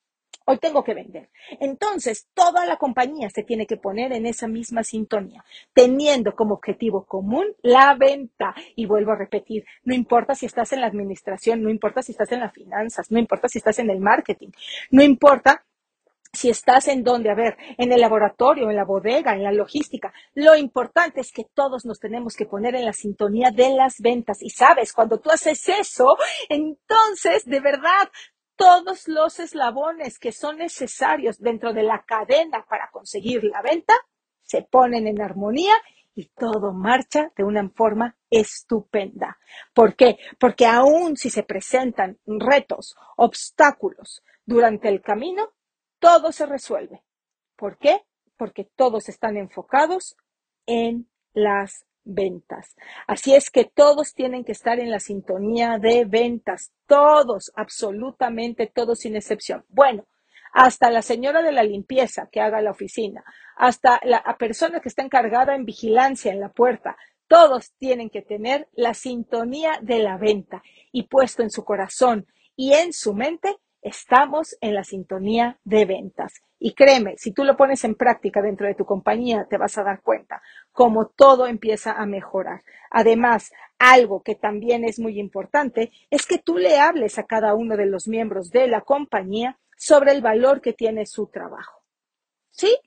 Hoy 0.46 0.58
tengo 0.58 0.84
que 0.84 0.94
vender. 0.94 1.30
Entonces, 1.60 2.28
toda 2.34 2.66
la 2.66 2.78
compañía 2.78 3.30
se 3.30 3.44
tiene 3.44 3.68
que 3.68 3.78
poner 3.78 4.12
en 4.12 4.26
esa 4.26 4.48
misma 4.48 4.84
sintonía, 4.84 5.44
teniendo 5.74 6.34
como 6.36 6.56
objetivo 6.56 7.06
común 7.06 7.46
la 7.62 7.96
venta. 7.96 8.56
Y 8.76 8.86
vuelvo 8.86 9.12
a 9.12 9.18
repetir, 9.18 9.66
no 9.84 9.94
importa 9.94 10.36
si 10.36 10.46
estás 10.46 10.74
en 10.74 10.82
la 10.82 10.88
administración, 10.88 11.62
no 11.62 11.70
importa 11.70 12.02
si 12.02 12.12
estás 12.12 12.32
en 12.32 12.40
las 12.40 12.54
finanzas, 12.54 13.12
no 13.12 13.20
importa 13.20 13.48
si 13.48 13.60
estás 13.60 13.80
en 13.80 13.90
el 13.90 14.00
marketing, 14.00 14.50
no 14.90 15.04
importa 15.04 15.64
si 16.34 16.50
estás 16.50 16.88
en 16.88 17.04
donde, 17.04 17.30
a 17.30 17.36
ver, 17.36 17.58
en 17.78 17.92
el 17.92 18.00
laboratorio, 18.00 18.70
en 18.70 18.76
la 18.76 18.86
bodega, 18.86 19.34
en 19.34 19.44
la 19.44 19.52
logística, 19.52 20.14
lo 20.34 20.56
importante 20.56 21.20
es 21.20 21.32
que 21.32 21.46
todos 21.54 21.86
nos 21.86 22.00
tenemos 22.00 22.36
que 22.36 22.46
poner 22.46 22.76
en 22.76 22.86
la 22.86 22.94
sintonía 22.94 23.52
de 23.52 23.72
las 23.72 24.00
ventas. 24.00 24.42
Y 24.42 24.50
sabes, 24.50 24.94
cuando 24.94 25.20
tú 25.20 25.30
haces 25.30 25.68
eso, 25.68 26.16
entonces, 26.48 27.46
de 27.46 27.60
verdad, 27.60 28.10
todos 28.62 29.08
los 29.08 29.40
eslabones 29.40 30.20
que 30.20 30.32
son 30.32 30.58
necesarios 30.58 31.40
dentro 31.40 31.74
de 31.74 31.82
la 31.82 32.04
cadena 32.04 32.64
para 32.70 32.92
conseguir 32.92 33.44
la 33.44 33.60
venta 33.64 33.96
se 34.44 34.62
ponen 34.62 35.08
en 35.08 35.20
armonía 35.20 35.74
y 36.14 36.28
todo 36.28 36.72
marcha 36.72 37.32
de 37.36 37.44
una 37.44 37.68
forma 37.70 38.16
estupenda. 38.30 39.40
¿Por 39.74 39.96
qué? 39.96 40.20
Porque 40.40 40.68
aún 40.68 41.18
si 41.18 41.32
se 41.32 41.42
presentan 41.42 42.20
retos, 42.28 42.96
obstáculos 43.18 44.22
durante 44.46 44.90
el 44.90 45.02
camino, 45.02 45.50
todo 45.98 46.32
se 46.32 46.46
resuelve. 46.46 47.02
¿Por 47.56 47.80
qué? 47.80 48.04
Porque 48.38 48.70
todos 48.76 49.10
están 49.10 49.38
enfocados 49.38 50.16
en 50.68 51.10
las 51.34 51.88
ventas. 52.04 52.76
Así 53.08 53.36
es 53.36 53.50
que 53.50 53.66
todos 53.66 54.14
tienen 54.14 54.44
que 54.44 54.52
estar 54.52 54.80
en 54.80 54.90
la 54.90 55.00
sintonía 55.00 55.78
de 55.78 56.06
ventas, 56.06 56.72
todos, 56.88 57.52
absolutamente 57.56 58.68
todos 58.68 59.00
sin 59.00 59.16
excepción. 59.16 59.66
Bueno, 59.70 60.06
hasta 60.54 60.90
la 60.90 61.02
señora 61.02 61.42
de 61.42 61.52
la 61.52 61.64
limpieza 61.64 62.28
que 62.32 62.42
haga 62.42 62.62
la 62.62 62.72
oficina, 62.72 63.24
hasta 63.56 64.00
la 64.04 64.22
persona 64.38 64.80
que 64.80 64.90
está 64.90 65.02
encargada 65.02 65.56
en 65.56 65.66
vigilancia 65.66 66.32
en 66.32 66.40
la 66.40 66.50
puerta, 66.50 66.98
todos 67.28 67.72
tienen 67.78 68.10
que 68.10 68.22
tener 68.22 68.68
la 68.74 68.94
sintonía 68.94 69.80
de 69.82 70.00
la 70.00 70.18
venta 70.18 70.62
y 70.92 71.04
puesto 71.04 71.44
en 71.44 71.50
su 71.50 71.64
corazón 71.64 72.28
y 72.58 72.74
en 72.74 72.92
su 72.92 73.14
mente, 73.14 73.56
estamos 73.82 74.58
en 74.60 74.76
la 74.76 74.84
sintonía 74.84 75.58
de 75.64 75.86
ventas. 75.86 76.34
Y 76.64 76.76
créeme, 76.76 77.16
si 77.18 77.32
tú 77.32 77.44
lo 77.44 77.58
pones 77.58 77.84
en 77.86 77.96
práctica 77.96 78.40
dentro 78.40 78.68
de 78.68 78.76
tu 78.76 78.86
compañía, 78.86 79.48
te 79.50 79.58
vas 79.58 79.80
a 79.80 79.84
dar 79.84 80.04
cuenta 80.04 80.44
cómo 80.72 81.08
todo 81.08 81.48
empieza 81.48 81.94
a 81.94 82.06
mejorar. 82.06 82.62
Además, 82.92 83.52
algo 83.80 84.22
que 84.22 84.36
también 84.36 84.86
es 84.86 85.00
muy 85.00 85.20
importante 85.20 85.92
es 86.12 86.28
que 86.28 86.38
tú 86.38 86.60
le 86.60 86.78
hables 86.78 87.18
a 87.18 87.24
cada 87.24 87.56
uno 87.56 87.76
de 87.78 87.88
los 87.88 88.08
miembros 88.08 88.52
de 88.52 88.68
la 88.68 88.82
compañía 88.82 89.58
sobre 89.76 90.12
el 90.12 90.22
valor 90.22 90.62
que 90.62 90.74
tiene 90.74 91.08
su 91.08 91.26
trabajo. 91.26 91.82
¿Sí? 92.52 92.78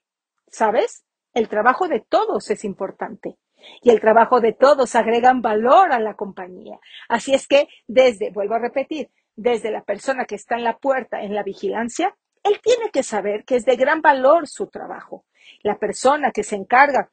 ¿Sabes? 0.47 1.05
El 1.33 1.49
trabajo 1.49 1.89
de 1.89 1.99
todos 1.99 2.49
es 2.53 2.65
importante 2.65 3.39
y 3.83 3.91
el 3.91 4.01
trabajo 4.01 4.41
de 4.41 4.53
todos 4.53 4.95
agregan 4.95 5.43
valor 5.43 5.91
a 5.91 5.99
la 5.99 6.15
compañía. 6.15 6.79
Así 7.09 7.35
es 7.35 7.49
que 7.49 7.67
desde, 7.89 8.31
vuelvo 8.31 8.55
a 8.55 8.61
repetir, 8.61 9.11
desde 9.35 9.73
la 9.73 9.83
persona 9.83 10.27
que 10.27 10.37
está 10.37 10.55
en 10.55 10.63
la 10.63 10.79
puerta 10.79 11.23
en 11.23 11.35
la 11.35 11.43
vigilancia, 11.43 12.15
él 12.45 12.61
tiene 12.63 12.91
que 12.91 13.03
saber 13.03 13.45
que 13.45 13.57
es 13.57 13.65
de 13.65 13.77
gran 13.77 14.01
valor 14.01 14.47
su 14.47 14.67
trabajo. 14.69 15.25
La 15.63 15.79
persona 15.79 16.31
que 16.31 16.45
se 16.45 16.57
encarga 16.57 17.11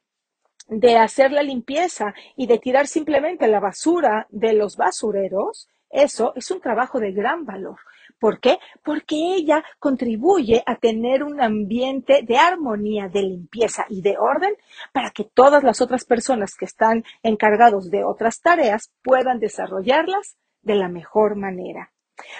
de 0.68 0.96
hacer 0.96 1.32
la 1.32 1.42
limpieza 1.42 2.14
y 2.36 2.46
de 2.46 2.58
tirar 2.58 2.86
simplemente 2.86 3.48
la 3.48 3.60
basura 3.60 4.26
de 4.30 4.52
los 4.52 4.76
basureros, 4.76 5.68
eso 5.90 6.32
es 6.36 6.50
un 6.50 6.60
trabajo 6.60 7.00
de 7.00 7.12
gran 7.12 7.44
valor. 7.44 7.78
¿Por 8.18 8.40
qué? 8.40 8.58
Porque 8.84 9.34
ella 9.34 9.64
contribuye 9.78 10.62
a 10.64 10.76
tener 10.76 11.24
un 11.24 11.40
ambiente 11.40 12.22
de 12.22 12.36
armonía, 12.36 13.08
de 13.08 13.22
limpieza 13.22 13.84
y 13.88 14.00
de 14.00 14.16
orden 14.16 14.54
para 14.92 15.10
que 15.10 15.24
todas 15.24 15.64
las 15.64 15.80
otras 15.80 16.04
personas 16.04 16.54
que 16.54 16.66
están 16.66 17.04
encargados 17.22 17.90
de 17.90 18.04
otras 18.04 18.40
tareas 18.40 18.92
puedan 19.02 19.40
desarrollarlas 19.40 20.36
de 20.62 20.76
la 20.76 20.88
mejor 20.88 21.36
manera. 21.36 21.92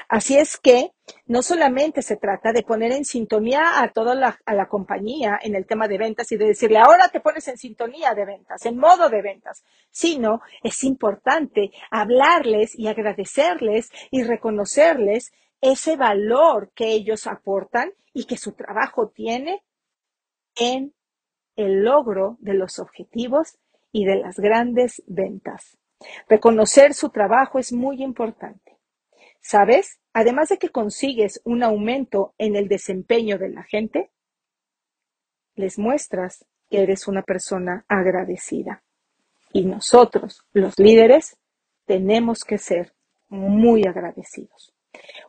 Así 0.09 0.37
es 0.37 0.57
que 0.57 0.93
no 1.27 1.43
solamente 1.43 2.03
se 2.03 2.17
trata 2.17 2.53
de 2.53 2.63
poner 2.63 2.93
en 2.93 3.05
sintonía 3.05 3.83
a 3.83 3.93
toda 3.93 4.15
la, 4.15 4.67
compañía 4.69 5.39
en 5.43 5.55
el 5.55 5.67
tema 5.67 5.89
de 5.89 5.99
ventas 5.99 6.31
y 6.33 6.37
de 6.37 6.47
decirle 6.47 6.79
ahora 6.79 7.09
te 7.09 7.21
pones 7.21 7.47
en 7.49 7.59
sintonía 7.59 8.15
de 8.15 8.25
ventas, 8.25 8.65
en 8.67 8.79
modo 8.79 9.09
de 9.09 9.23
ventas, 9.23 9.65
sino 9.91 10.41
es 10.63 10.85
importante 10.85 11.71
hablarles 11.91 12.79
y 12.79 12.89
agradecerles 12.89 13.91
y 14.11 14.23
reconocerles 14.23 15.33
ese 15.61 15.97
valor 15.97 16.71
que 16.75 16.89
ellos 16.89 17.27
aportan 17.27 17.93
y 18.13 18.25
que 18.25 18.37
su 18.37 18.53
trabajo 18.53 19.09
tiene 19.09 19.63
en 20.57 20.95
el 21.57 21.83
logro 21.83 22.37
de 22.41 22.55
los 22.55 22.79
objetivos 22.79 23.59
y 23.91 24.05
de 24.05 24.17
las 24.17 24.39
grandes 24.39 25.03
ventas. 25.07 25.79
Reconocer 26.29 26.95
su 26.95 27.11
trabajo 27.11 27.59
es 27.59 27.73
muy 27.73 28.03
importante. 28.03 28.62
¿Sabes? 29.43 29.99
Además 30.13 30.49
de 30.49 30.59
que 30.59 30.71
consigues 30.71 31.43
un 31.45 31.63
aumento 31.63 32.35
en 32.39 32.57
el 32.57 32.69
desempeño 32.69 33.39
de 33.39 33.51
la 33.51 33.65
gente, 33.65 34.11
les 35.57 35.79
muestras 35.79 36.47
que 36.71 36.83
eres 36.83 37.09
una 37.09 37.23
persona 37.23 37.85
agradecida. 37.89 38.83
Y 39.53 39.65
nosotros, 39.65 40.47
los 40.53 40.79
líderes, 40.79 41.37
tenemos 41.85 42.45
que 42.45 42.57
ser 42.57 42.95
muy 43.29 43.85
agradecidos. 43.85 44.73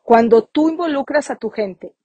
Cuando 0.04 0.46
tú 0.46 0.70
involucras 0.70 1.32
a 1.32 1.36
tu 1.36 1.50
gente, 1.50 1.96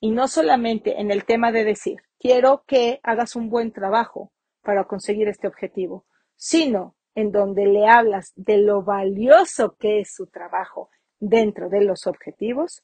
y 0.00 0.10
no 0.10 0.28
solamente 0.28 1.00
en 1.00 1.10
el 1.10 1.24
tema 1.24 1.50
de 1.50 1.64
decir, 1.64 2.02
quiero 2.18 2.64
que 2.66 3.00
hagas 3.02 3.36
un 3.36 3.48
buen 3.48 3.72
trabajo 3.72 4.32
para 4.62 4.84
conseguir 4.84 5.28
este 5.28 5.48
objetivo, 5.48 6.04
sino 6.36 6.94
en 7.14 7.32
donde 7.32 7.66
le 7.66 7.88
hablas 7.88 8.32
de 8.36 8.58
lo 8.58 8.82
valioso 8.82 9.76
que 9.78 10.00
es 10.00 10.12
su 10.12 10.26
trabajo 10.26 10.90
dentro 11.20 11.68
de 11.68 11.82
los 11.82 12.06
objetivos, 12.06 12.82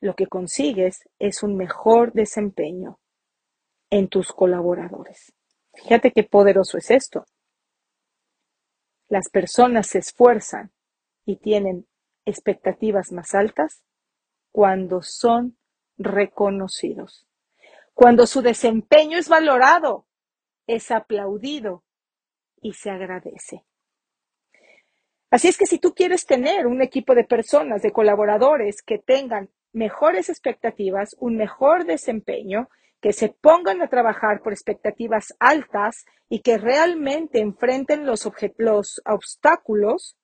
lo 0.00 0.14
que 0.14 0.26
consigues 0.26 1.08
es 1.18 1.42
un 1.42 1.56
mejor 1.56 2.12
desempeño 2.12 2.98
en 3.90 4.08
tus 4.08 4.32
colaboradores. 4.32 5.32
Fíjate 5.74 6.12
qué 6.12 6.22
poderoso 6.22 6.78
es 6.78 6.90
esto. 6.90 7.26
Las 9.08 9.28
personas 9.28 9.88
se 9.88 9.98
esfuerzan 9.98 10.72
y 11.24 11.36
tienen 11.36 11.86
expectativas 12.24 13.12
más 13.12 13.34
altas 13.34 13.82
cuando 14.50 15.02
son 15.02 15.56
reconocidos. 15.96 17.26
Cuando 17.94 18.26
su 18.26 18.42
desempeño 18.42 19.18
es 19.18 19.28
valorado, 19.28 20.06
es 20.66 20.90
aplaudido 20.90 21.84
y 22.60 22.74
se 22.74 22.90
agradece. 22.90 23.64
Así 25.30 25.48
es 25.48 25.58
que 25.58 25.66
si 25.66 25.78
tú 25.78 25.92
quieres 25.94 26.24
tener 26.24 26.66
un 26.66 26.82
equipo 26.82 27.14
de 27.14 27.24
personas, 27.24 27.82
de 27.82 27.92
colaboradores 27.92 28.82
que 28.82 28.98
tengan 28.98 29.50
mejores 29.72 30.28
expectativas, 30.28 31.16
un 31.18 31.36
mejor 31.36 31.84
desempeño, 31.84 32.68
que 33.00 33.12
se 33.12 33.28
pongan 33.28 33.82
a 33.82 33.88
trabajar 33.88 34.40
por 34.42 34.52
expectativas 34.52 35.34
altas 35.38 36.06
y 36.28 36.40
que 36.40 36.58
realmente 36.58 37.40
enfrenten 37.40 38.06
los, 38.06 38.28
los 38.56 39.02
obstáculos 39.04 40.16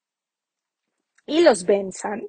y 1.27 1.43
los 1.43 1.65
venzan, 1.65 2.27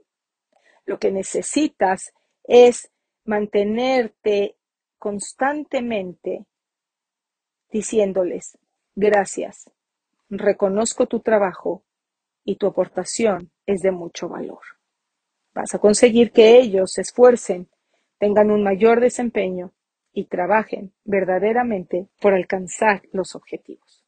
lo 0.86 0.99
que 0.99 1.12
necesitas 1.12 2.13
es 2.43 2.91
mantenerte 3.23 4.57
constantemente 4.97 6.45
diciéndoles, 7.71 8.57
gracias, 8.95 9.71
reconozco 10.29 11.07
tu 11.07 11.21
trabajo, 11.21 11.83
y 12.43 12.56
tu 12.58 12.67
aportación 12.67 13.51
es 13.65 13.82
de 13.82 13.91
mucho 13.91 14.29
valor. 14.29 14.62
Vas 15.53 15.73
a 15.75 15.79
conseguir 15.79 16.32
que 16.32 16.60
ellos 16.60 16.93
se 16.93 17.01
esfuercen, 17.01 17.69
tengan 18.17 18.51
un 18.51 18.63
mayor 18.63 18.99
desempeño 18.99 19.73
y 20.12 20.25
trabajen 20.25 20.93
verdaderamente 21.03 22.08
por 22.19 22.34
alcanzar 22.34 23.01
los 23.12 23.36
objetivos. 23.36 24.03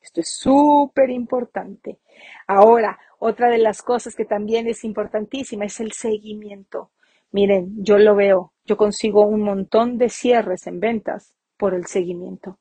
Esto 0.00 0.20
es 0.20 0.30
súper 0.30 1.10
importante. 1.10 1.98
Ahora, 2.46 2.98
otra 3.18 3.50
de 3.50 3.58
las 3.58 3.82
cosas 3.82 4.14
que 4.14 4.24
también 4.24 4.68
es 4.68 4.84
importantísima 4.84 5.64
es 5.64 5.80
el 5.80 5.92
seguimiento. 5.92 6.92
Miren, 7.30 7.84
yo 7.84 7.98
lo 7.98 8.14
veo, 8.14 8.52
yo 8.64 8.76
consigo 8.76 9.26
un 9.26 9.42
montón 9.42 9.98
de 9.98 10.08
cierres 10.08 10.66
en 10.66 10.80
ventas 10.80 11.34
por 11.56 11.74
el 11.74 11.86
seguimiento. 11.86 12.58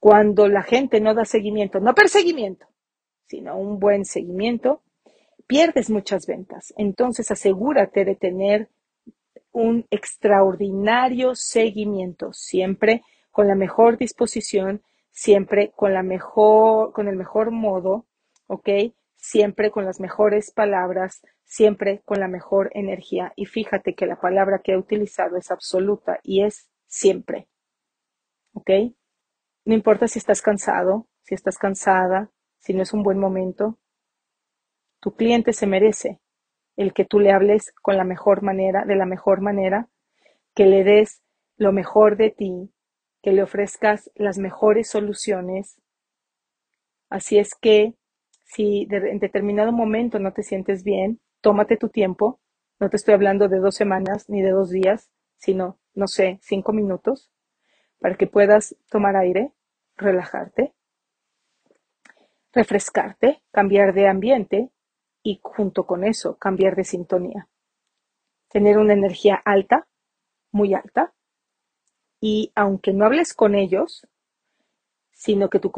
Cuando 0.00 0.48
la 0.48 0.62
gente 0.62 1.00
no 1.00 1.14
da 1.14 1.24
seguimiento, 1.24 1.78
no 1.78 1.94
perseguimiento, 1.94 2.66
sino 3.32 3.56
un 3.56 3.78
buen 3.78 4.04
seguimiento, 4.04 4.82
pierdes 5.46 5.88
muchas 5.88 6.26
ventas. 6.26 6.74
Entonces 6.76 7.30
asegúrate 7.30 8.04
de 8.04 8.14
tener 8.14 8.68
un 9.52 9.86
extraordinario 9.90 11.34
seguimiento, 11.34 12.34
siempre 12.34 13.02
con 13.30 13.48
la 13.48 13.54
mejor 13.54 13.96
disposición, 13.96 14.82
siempre 15.10 15.72
con 15.74 15.94
la 15.94 16.02
mejor, 16.02 16.92
con 16.92 17.08
el 17.08 17.16
mejor 17.16 17.52
modo, 17.52 18.04
¿ok? 18.48 18.68
Siempre 19.16 19.70
con 19.70 19.86
las 19.86 19.98
mejores 19.98 20.50
palabras, 20.50 21.22
siempre 21.42 22.02
con 22.04 22.20
la 22.20 22.28
mejor 22.28 22.70
energía. 22.74 23.32
Y 23.34 23.46
fíjate 23.46 23.94
que 23.94 24.04
la 24.04 24.20
palabra 24.20 24.60
que 24.62 24.72
he 24.72 24.76
utilizado 24.76 25.38
es 25.38 25.50
absoluta 25.50 26.20
y 26.22 26.44
es 26.44 26.68
siempre. 26.86 27.48
¿Ok? 28.52 28.70
No 29.64 29.72
importa 29.72 30.06
si 30.06 30.18
estás 30.18 30.42
cansado, 30.42 31.08
si 31.22 31.34
estás 31.34 31.56
cansada, 31.56 32.30
si 32.62 32.72
no 32.74 32.82
es 32.82 32.92
un 32.92 33.02
buen 33.02 33.18
momento. 33.18 33.76
Tu 35.00 35.14
cliente 35.14 35.52
se 35.52 35.66
merece 35.66 36.20
el 36.76 36.94
que 36.94 37.04
tú 37.04 37.18
le 37.18 37.32
hables 37.32 37.72
con 37.82 37.96
la 37.96 38.04
mejor 38.04 38.42
manera, 38.42 38.84
de 38.84 38.94
la 38.94 39.04
mejor 39.04 39.40
manera, 39.40 39.88
que 40.54 40.64
le 40.64 40.84
des 40.84 41.22
lo 41.56 41.72
mejor 41.72 42.16
de 42.16 42.30
ti, 42.30 42.72
que 43.20 43.32
le 43.32 43.42
ofrezcas 43.42 44.10
las 44.14 44.38
mejores 44.38 44.88
soluciones. 44.88 45.76
Así 47.10 47.36
es 47.38 47.54
que 47.54 47.94
si 48.44 48.86
en 48.90 49.18
determinado 49.18 49.72
momento 49.72 50.18
no 50.18 50.32
te 50.32 50.44
sientes 50.44 50.84
bien, 50.84 51.20
tómate 51.40 51.76
tu 51.76 51.88
tiempo. 51.88 52.40
No 52.78 52.88
te 52.90 52.96
estoy 52.96 53.14
hablando 53.14 53.48
de 53.48 53.58
dos 53.58 53.74
semanas 53.74 54.28
ni 54.28 54.40
de 54.40 54.50
dos 54.50 54.70
días, 54.70 55.10
sino, 55.36 55.78
no 55.94 56.06
sé, 56.06 56.38
cinco 56.42 56.72
minutos, 56.72 57.30
para 57.98 58.16
que 58.16 58.26
puedas 58.28 58.76
tomar 58.88 59.16
aire, 59.16 59.52
relajarte 59.96 60.72
refrescarte, 62.52 63.42
cambiar 63.50 63.94
de 63.94 64.08
ambiente 64.08 64.70
y 65.22 65.40
junto 65.42 65.86
con 65.86 66.04
eso 66.04 66.36
cambiar 66.36 66.76
de 66.76 66.84
sintonía. 66.84 67.48
Tener 68.48 68.78
una 68.78 68.92
energía 68.92 69.40
alta, 69.44 69.86
muy 70.50 70.74
alta, 70.74 71.14
y 72.20 72.52
aunque 72.54 72.92
no 72.92 73.06
hables 73.06 73.34
con 73.34 73.54
ellos, 73.54 74.06
sino 75.12 75.48
que 75.48 75.58
tu, 75.58 75.72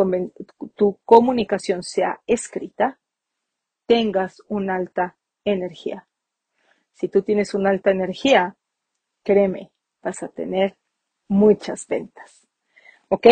tu 0.74 0.98
comunicación 1.04 1.82
sea 1.82 2.20
escrita, 2.26 2.98
tengas 3.86 4.42
una 4.48 4.76
alta 4.76 5.16
energía. 5.44 6.08
Si 6.92 7.08
tú 7.08 7.22
tienes 7.22 7.54
una 7.54 7.70
alta 7.70 7.90
energía, 7.90 8.56
créeme, 9.22 9.70
vas 10.02 10.22
a 10.22 10.28
tener 10.28 10.76
muchas 11.28 11.86
ventas. 11.86 12.46
¿Ok? 13.08 13.26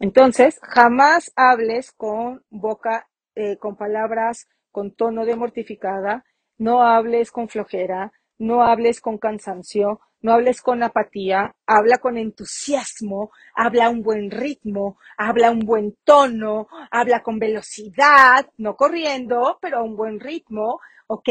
Entonces, 0.00 0.60
jamás 0.62 1.32
hables 1.36 1.92
con 1.92 2.44
boca, 2.50 3.08
eh, 3.34 3.56
con 3.58 3.76
palabras, 3.76 4.48
con 4.70 4.94
tono 4.94 5.24
de 5.24 5.36
mortificada, 5.36 6.24
no 6.56 6.82
hables 6.82 7.30
con 7.30 7.48
flojera, 7.48 8.12
no 8.38 8.62
hables 8.62 9.00
con 9.00 9.18
cansancio, 9.18 10.00
no 10.20 10.32
hables 10.32 10.62
con 10.62 10.82
apatía, 10.82 11.54
habla 11.66 11.98
con 11.98 12.16
entusiasmo, 12.16 13.30
habla 13.54 13.90
un 13.90 14.02
buen 14.02 14.30
ritmo, 14.30 14.98
habla 15.16 15.50
un 15.50 15.60
buen 15.60 15.96
tono, 16.04 16.68
habla 16.90 17.22
con 17.22 17.38
velocidad, 17.38 18.48
no 18.56 18.76
corriendo, 18.76 19.58
pero 19.60 19.78
a 19.78 19.82
un 19.82 19.96
buen 19.96 20.18
ritmo, 20.20 20.80
¿ok? 21.06 21.28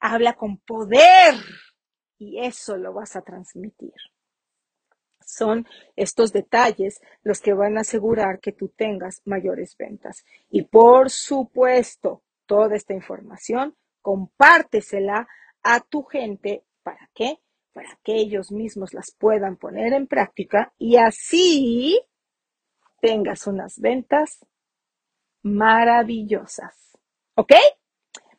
Habla 0.00 0.34
con 0.34 0.58
poder 0.58 1.34
y 2.18 2.40
eso 2.40 2.76
lo 2.76 2.92
vas 2.92 3.16
a 3.16 3.22
transmitir. 3.22 3.92
Son 5.34 5.66
estos 5.96 6.32
detalles 6.32 7.00
los 7.22 7.40
que 7.40 7.52
van 7.52 7.76
a 7.76 7.80
asegurar 7.80 8.40
que 8.40 8.52
tú 8.52 8.68
tengas 8.68 9.22
mayores 9.24 9.76
ventas. 9.76 10.24
Y 10.48 10.62
por 10.62 11.10
supuesto, 11.10 12.22
toda 12.46 12.76
esta 12.76 12.94
información, 12.94 13.76
compártesela 14.00 15.26
a 15.62 15.80
tu 15.80 16.02
gente. 16.04 16.64
¿Para 16.82 17.10
qué? 17.14 17.40
Para 17.72 17.98
que 18.04 18.14
ellos 18.16 18.52
mismos 18.52 18.94
las 18.94 19.10
puedan 19.18 19.56
poner 19.56 19.92
en 19.92 20.06
práctica 20.06 20.72
y 20.78 20.96
así 20.96 22.00
tengas 23.00 23.46
unas 23.46 23.80
ventas 23.80 24.46
maravillosas. 25.42 26.98
¿Ok? 27.34 27.52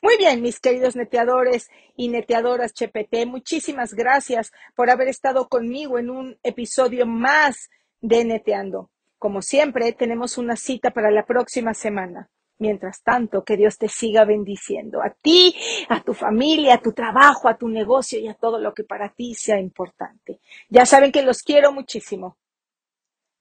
Muy 0.05 0.17
bien, 0.17 0.43
mis 0.43 0.59
queridos 0.59 0.95
neteadores 0.95 1.71
y 1.95 2.09
neteadoras 2.09 2.75
Chepete, 2.75 3.25
muchísimas 3.25 3.95
gracias 3.95 4.51
por 4.75 4.91
haber 4.91 5.07
estado 5.07 5.49
conmigo 5.49 5.97
en 5.97 6.11
un 6.11 6.37
episodio 6.43 7.07
más 7.07 7.71
de 8.01 8.23
Neteando. 8.23 8.91
Como 9.17 9.41
siempre, 9.41 9.93
tenemos 9.93 10.37
una 10.37 10.57
cita 10.57 10.91
para 10.91 11.09
la 11.09 11.25
próxima 11.25 11.73
semana. 11.73 12.29
Mientras 12.59 13.01
tanto, 13.01 13.43
que 13.43 13.57
Dios 13.57 13.79
te 13.79 13.89
siga 13.89 14.25
bendiciendo 14.25 15.01
a 15.01 15.09
ti, 15.09 15.55
a 15.89 16.03
tu 16.03 16.13
familia, 16.13 16.75
a 16.75 16.81
tu 16.83 16.93
trabajo, 16.93 17.49
a 17.49 17.57
tu 17.57 17.67
negocio 17.67 18.19
y 18.19 18.27
a 18.27 18.35
todo 18.35 18.59
lo 18.59 18.75
que 18.75 18.83
para 18.83 19.09
ti 19.09 19.33
sea 19.33 19.59
importante. 19.59 20.39
Ya 20.69 20.85
saben 20.85 21.11
que 21.11 21.23
los 21.23 21.41
quiero 21.41 21.71
muchísimo. 21.71 22.37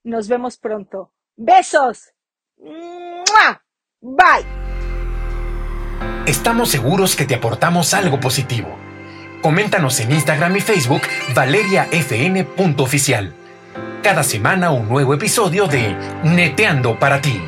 Nos 0.02 0.28
vemos 0.28 0.56
pronto. 0.56 1.12
Besos. 1.36 2.14
Bye. 4.00 4.63
Estamos 6.26 6.70
seguros 6.70 7.16
que 7.16 7.26
te 7.26 7.34
aportamos 7.34 7.92
algo 7.92 8.18
positivo. 8.18 8.78
Coméntanos 9.42 10.00
en 10.00 10.10
Instagram 10.10 10.56
y 10.56 10.62
Facebook 10.62 11.02
valeriafn.oficial. 11.34 13.34
Cada 14.02 14.22
semana 14.22 14.70
un 14.70 14.88
nuevo 14.88 15.12
episodio 15.12 15.66
de 15.66 15.94
Neteando 16.22 16.98
para 16.98 17.20
ti. 17.20 17.42